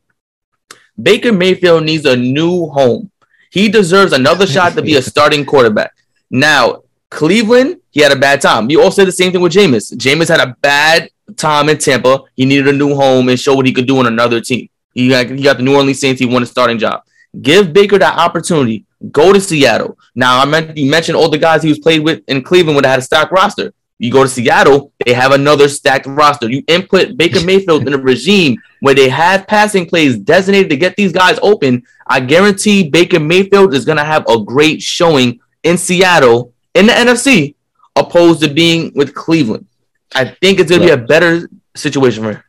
Baker 1.02 1.32
Mayfield 1.32 1.84
needs 1.84 2.06
a 2.06 2.16
new 2.16 2.68
home. 2.68 3.12
He 3.52 3.70
deserves 3.70 4.14
another 4.14 4.48
shot 4.56 4.74
to 4.74 4.82
be 4.82 4.96
a 4.96 5.02
starting 5.02 5.46
quarterback. 5.46 5.94
Now, 6.30 6.84
Cleveland, 7.10 7.82
he 7.92 8.02
had 8.02 8.12
a 8.12 8.16
bad 8.16 8.42
time. 8.42 8.70
You 8.70 8.84
all 8.84 8.92
said 8.92 9.08
the 9.08 9.12
same 9.12 9.32
thing 9.32 9.42
with 9.42 9.54
Jameis. 9.54 9.96
Jameis 9.96 10.28
had 10.28 10.48
a 10.48 10.56
bad 10.62 11.10
time 11.38 11.70
in 11.70 11.78
Tampa. 11.78 12.24
He 12.36 12.46
needed 12.46 12.68
a 12.68 12.74
new 12.74 12.96
home 12.96 13.30
and 13.30 13.40
show 13.40 13.56
what 13.56 13.66
he 13.66 13.74
could 13.74 13.88
do 13.88 13.98
on 14.00 14.06
another 14.06 14.42
team. 14.42 14.70
He 14.94 15.10
got, 15.10 15.28
he 15.28 15.42
got 15.42 15.58
the 15.58 15.64
New 15.64 15.76
Orleans 15.76 16.00
Saints. 16.00 16.20
He 16.20 16.26
won 16.26 16.44
a 16.44 16.46
starting 16.46 16.78
job. 16.78 17.04
Give 17.42 17.72
Baker 17.72 17.98
that 18.00 18.18
opportunity. 18.18 18.86
Go 19.12 19.32
to 19.32 19.40
Seattle. 19.40 19.98
Now, 20.16 20.42
I 20.42 20.46
meant 20.46 20.78
you 20.78 20.90
mentioned 20.90 21.16
all 21.16 21.30
the 21.30 21.38
guys 21.38 21.64
he 21.64 21.70
was 21.70 21.80
played 21.80 22.04
with 22.04 22.22
in 22.28 22.44
Cleveland 22.44 22.76
when 22.76 22.84
they 22.84 22.90
had 22.90 23.00
a 23.00 23.04
stacked 23.04 23.32
roster. 23.32 23.74
You 23.98 24.12
go 24.12 24.24
to 24.24 24.30
Seattle, 24.30 24.94
they 25.06 25.14
have 25.14 25.34
another 25.34 25.68
stacked 25.68 26.06
roster. 26.06 26.50
You 26.50 26.64
input 26.68 27.18
Baker 27.18 27.44
Mayfield 27.44 27.86
in 27.86 27.94
a 27.94 27.98
regime 27.98 28.58
where 28.80 28.96
they 28.96 29.10
have 29.10 29.48
passing 29.48 29.86
plays 29.86 30.18
designated 30.18 30.70
to 30.70 30.78
get 30.78 30.96
these 30.96 31.12
guys 31.12 31.38
open. 31.42 31.84
I 32.08 32.22
guarantee 32.22 32.90
Baker 32.90 33.20
Mayfield 33.20 33.74
is 33.74 33.86
going 33.86 33.98
to 33.98 34.06
have 34.06 34.26
a 34.30 34.42
great 34.42 34.82
showing 34.82 35.40
in 35.64 35.78
Seattle 35.78 36.54
in 36.76 36.88
the 36.88 36.94
NFC, 36.94 37.56
opposed 37.96 38.42
to 38.42 38.50
being 38.50 38.94
with 38.96 39.14
Cleveland. 39.14 39.68
I 40.16 40.26
think 40.26 40.60
it's 40.60 40.70
going 40.70 40.82
to 40.82 40.88
be 40.88 40.94
a 40.94 40.98
better 40.98 41.50
situation 41.76 42.24
for 42.24 42.32
him 42.32 42.44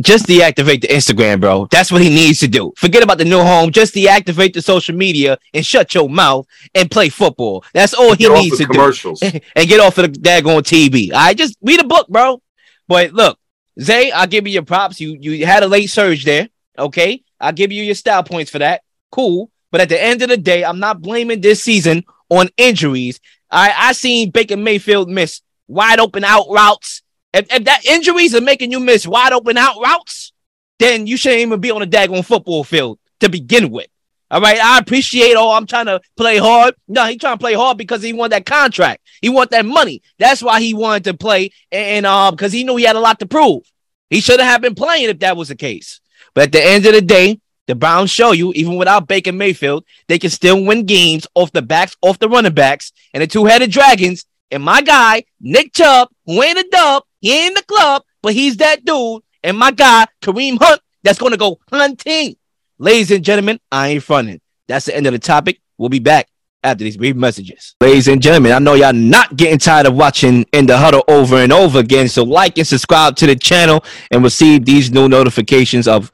just 0.00 0.26
deactivate 0.26 0.80
the 0.80 0.88
Instagram, 0.88 1.40
bro. 1.40 1.68
That's 1.70 1.92
what 1.92 2.02
he 2.02 2.08
needs 2.08 2.38
to 2.40 2.48
do. 2.48 2.72
Forget 2.76 3.02
about 3.02 3.18
the 3.18 3.24
new 3.24 3.40
home. 3.40 3.70
Just 3.70 3.94
deactivate 3.94 4.54
the 4.54 4.62
social 4.62 4.94
media 4.94 5.38
and 5.52 5.64
shut 5.64 5.94
your 5.94 6.08
mouth 6.08 6.46
and 6.74 6.90
play 6.90 7.08
football. 7.08 7.64
That's 7.74 7.94
all 7.94 8.14
he 8.14 8.28
needs 8.28 8.58
to 8.58 8.66
commercials. 8.66 9.20
do. 9.20 9.30
and 9.56 9.68
get 9.68 9.80
off 9.80 9.98
of 9.98 10.12
the 10.12 10.18
daggone 10.18 10.62
TV. 10.62 11.12
I 11.12 11.28
right? 11.28 11.36
just 11.36 11.56
read 11.62 11.80
a 11.80 11.84
book, 11.84 12.08
bro. 12.08 12.42
But 12.88 13.12
look, 13.12 13.38
Zay, 13.80 14.10
I'll 14.10 14.26
give 14.26 14.46
you 14.46 14.52
your 14.52 14.64
props. 14.64 15.00
You 15.00 15.16
you 15.20 15.46
had 15.46 15.62
a 15.62 15.68
late 15.68 15.90
surge 15.90 16.24
there. 16.24 16.48
Okay. 16.78 17.22
I'll 17.40 17.52
give 17.52 17.72
you 17.72 17.82
your 17.82 17.94
style 17.94 18.22
points 18.22 18.50
for 18.50 18.58
that. 18.58 18.82
Cool. 19.10 19.50
But 19.70 19.80
at 19.80 19.88
the 19.88 20.02
end 20.02 20.22
of 20.22 20.28
the 20.28 20.36
day, 20.36 20.64
I'm 20.64 20.78
not 20.78 21.00
blaming 21.00 21.40
this 21.40 21.62
season 21.62 22.04
on 22.28 22.48
injuries. 22.56 23.20
I 23.50 23.72
I 23.76 23.92
seen 23.92 24.30
Baker 24.30 24.56
Mayfield 24.56 25.08
miss 25.08 25.42
wide 25.68 26.00
open 26.00 26.24
out 26.24 26.46
routes 26.50 27.02
if, 27.32 27.52
if 27.52 27.64
that 27.64 27.84
injuries 27.86 28.34
are 28.34 28.40
making 28.40 28.70
you 28.70 28.80
miss 28.80 29.06
wide 29.06 29.32
open 29.32 29.56
out 29.56 29.80
routes, 29.80 30.32
then 30.78 31.06
you 31.06 31.16
shouldn't 31.16 31.42
even 31.42 31.60
be 31.60 31.70
on 31.70 31.82
a 31.82 31.86
daggone 31.86 32.24
football 32.24 32.64
field 32.64 32.98
to 33.20 33.28
begin 33.28 33.70
with. 33.70 33.86
All 34.30 34.40
right, 34.40 34.58
I 34.58 34.78
appreciate. 34.78 35.34
Oh, 35.36 35.52
I'm 35.52 35.66
trying 35.66 35.86
to 35.86 36.00
play 36.16 36.38
hard. 36.38 36.74
No, 36.88 37.04
he 37.04 37.18
trying 37.18 37.34
to 37.34 37.42
play 37.42 37.52
hard 37.52 37.76
because 37.76 38.02
he 38.02 38.14
want 38.14 38.30
that 38.30 38.46
contract. 38.46 39.06
He 39.20 39.28
want 39.28 39.50
that 39.50 39.66
money. 39.66 40.02
That's 40.18 40.42
why 40.42 40.60
he 40.60 40.72
wanted 40.72 41.04
to 41.04 41.14
play, 41.14 41.50
and 41.70 42.06
um, 42.06 42.34
because 42.34 42.52
he 42.52 42.64
knew 42.64 42.76
he 42.76 42.84
had 42.84 42.96
a 42.96 43.00
lot 43.00 43.18
to 43.18 43.26
prove. 43.26 43.62
He 44.08 44.20
shouldn't 44.20 44.48
have 44.48 44.62
been 44.62 44.74
playing 44.74 45.10
if 45.10 45.18
that 45.18 45.36
was 45.36 45.48
the 45.48 45.54
case. 45.54 46.00
But 46.34 46.44
at 46.44 46.52
the 46.52 46.64
end 46.64 46.86
of 46.86 46.94
the 46.94 47.02
day, 47.02 47.40
the 47.66 47.74
Browns 47.74 48.10
show 48.10 48.32
you, 48.32 48.52
even 48.54 48.76
without 48.76 49.06
Baker 49.06 49.32
Mayfield, 49.32 49.84
they 50.08 50.18
can 50.18 50.30
still 50.30 50.64
win 50.64 50.86
games 50.86 51.26
off 51.34 51.52
the 51.52 51.62
backs, 51.62 51.96
off 52.02 52.18
the 52.18 52.28
running 52.28 52.54
backs, 52.54 52.92
and 53.12 53.22
the 53.22 53.26
two-headed 53.26 53.70
dragons. 53.70 54.24
And 54.50 54.62
my 54.62 54.82
guy, 54.82 55.24
Nick 55.40 55.72
Chubb, 55.74 56.08
who 56.26 56.42
ain't 56.42 56.58
a 56.58 56.68
dub, 56.70 57.04
he 57.22 57.32
ain't 57.32 57.48
in 57.48 57.54
the 57.54 57.62
club, 57.62 58.02
but 58.20 58.34
he's 58.34 58.56
that 58.58 58.84
dude. 58.84 59.22
And 59.44 59.56
my 59.56 59.70
guy, 59.70 60.06
Kareem 60.20 60.58
Hunt, 60.60 60.80
that's 61.04 61.18
going 61.18 61.32
to 61.32 61.38
go 61.38 61.58
hunting. 61.70 62.36
Ladies 62.78 63.12
and 63.12 63.24
gentlemen, 63.24 63.60
I 63.70 63.88
ain't 63.88 64.02
fronting. 64.02 64.40
That's 64.66 64.86
the 64.86 64.96
end 64.96 65.06
of 65.06 65.12
the 65.12 65.20
topic. 65.20 65.60
We'll 65.78 65.88
be 65.88 66.00
back 66.00 66.28
after 66.64 66.82
these 66.82 66.96
brief 66.96 67.14
messages. 67.14 67.76
Ladies 67.80 68.08
and 68.08 68.20
gentlemen, 68.20 68.52
I 68.52 68.58
know 68.58 68.74
y'all 68.74 68.92
not 68.92 69.36
getting 69.36 69.58
tired 69.58 69.86
of 69.86 69.94
watching 69.94 70.44
in 70.52 70.66
the 70.66 70.76
huddle 70.76 71.04
over 71.06 71.36
and 71.36 71.52
over 71.52 71.78
again. 71.78 72.08
So 72.08 72.24
like 72.24 72.58
and 72.58 72.66
subscribe 72.66 73.14
to 73.16 73.26
the 73.26 73.36
channel 73.36 73.84
and 74.10 74.24
receive 74.24 74.64
these 74.64 74.90
new 74.90 75.08
notifications 75.08 75.86
of 75.86 76.10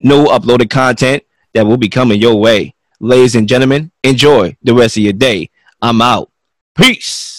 new 0.00 0.24
uploaded 0.24 0.70
content 0.70 1.22
that 1.52 1.66
will 1.66 1.76
be 1.76 1.90
coming 1.90 2.20
your 2.20 2.36
way. 2.36 2.74
Ladies 2.98 3.34
and 3.34 3.46
gentlemen, 3.46 3.92
enjoy 4.02 4.56
the 4.62 4.74
rest 4.74 4.96
of 4.96 5.02
your 5.02 5.12
day. 5.12 5.50
I'm 5.82 6.00
out. 6.00 6.30
Peace. 6.74 7.35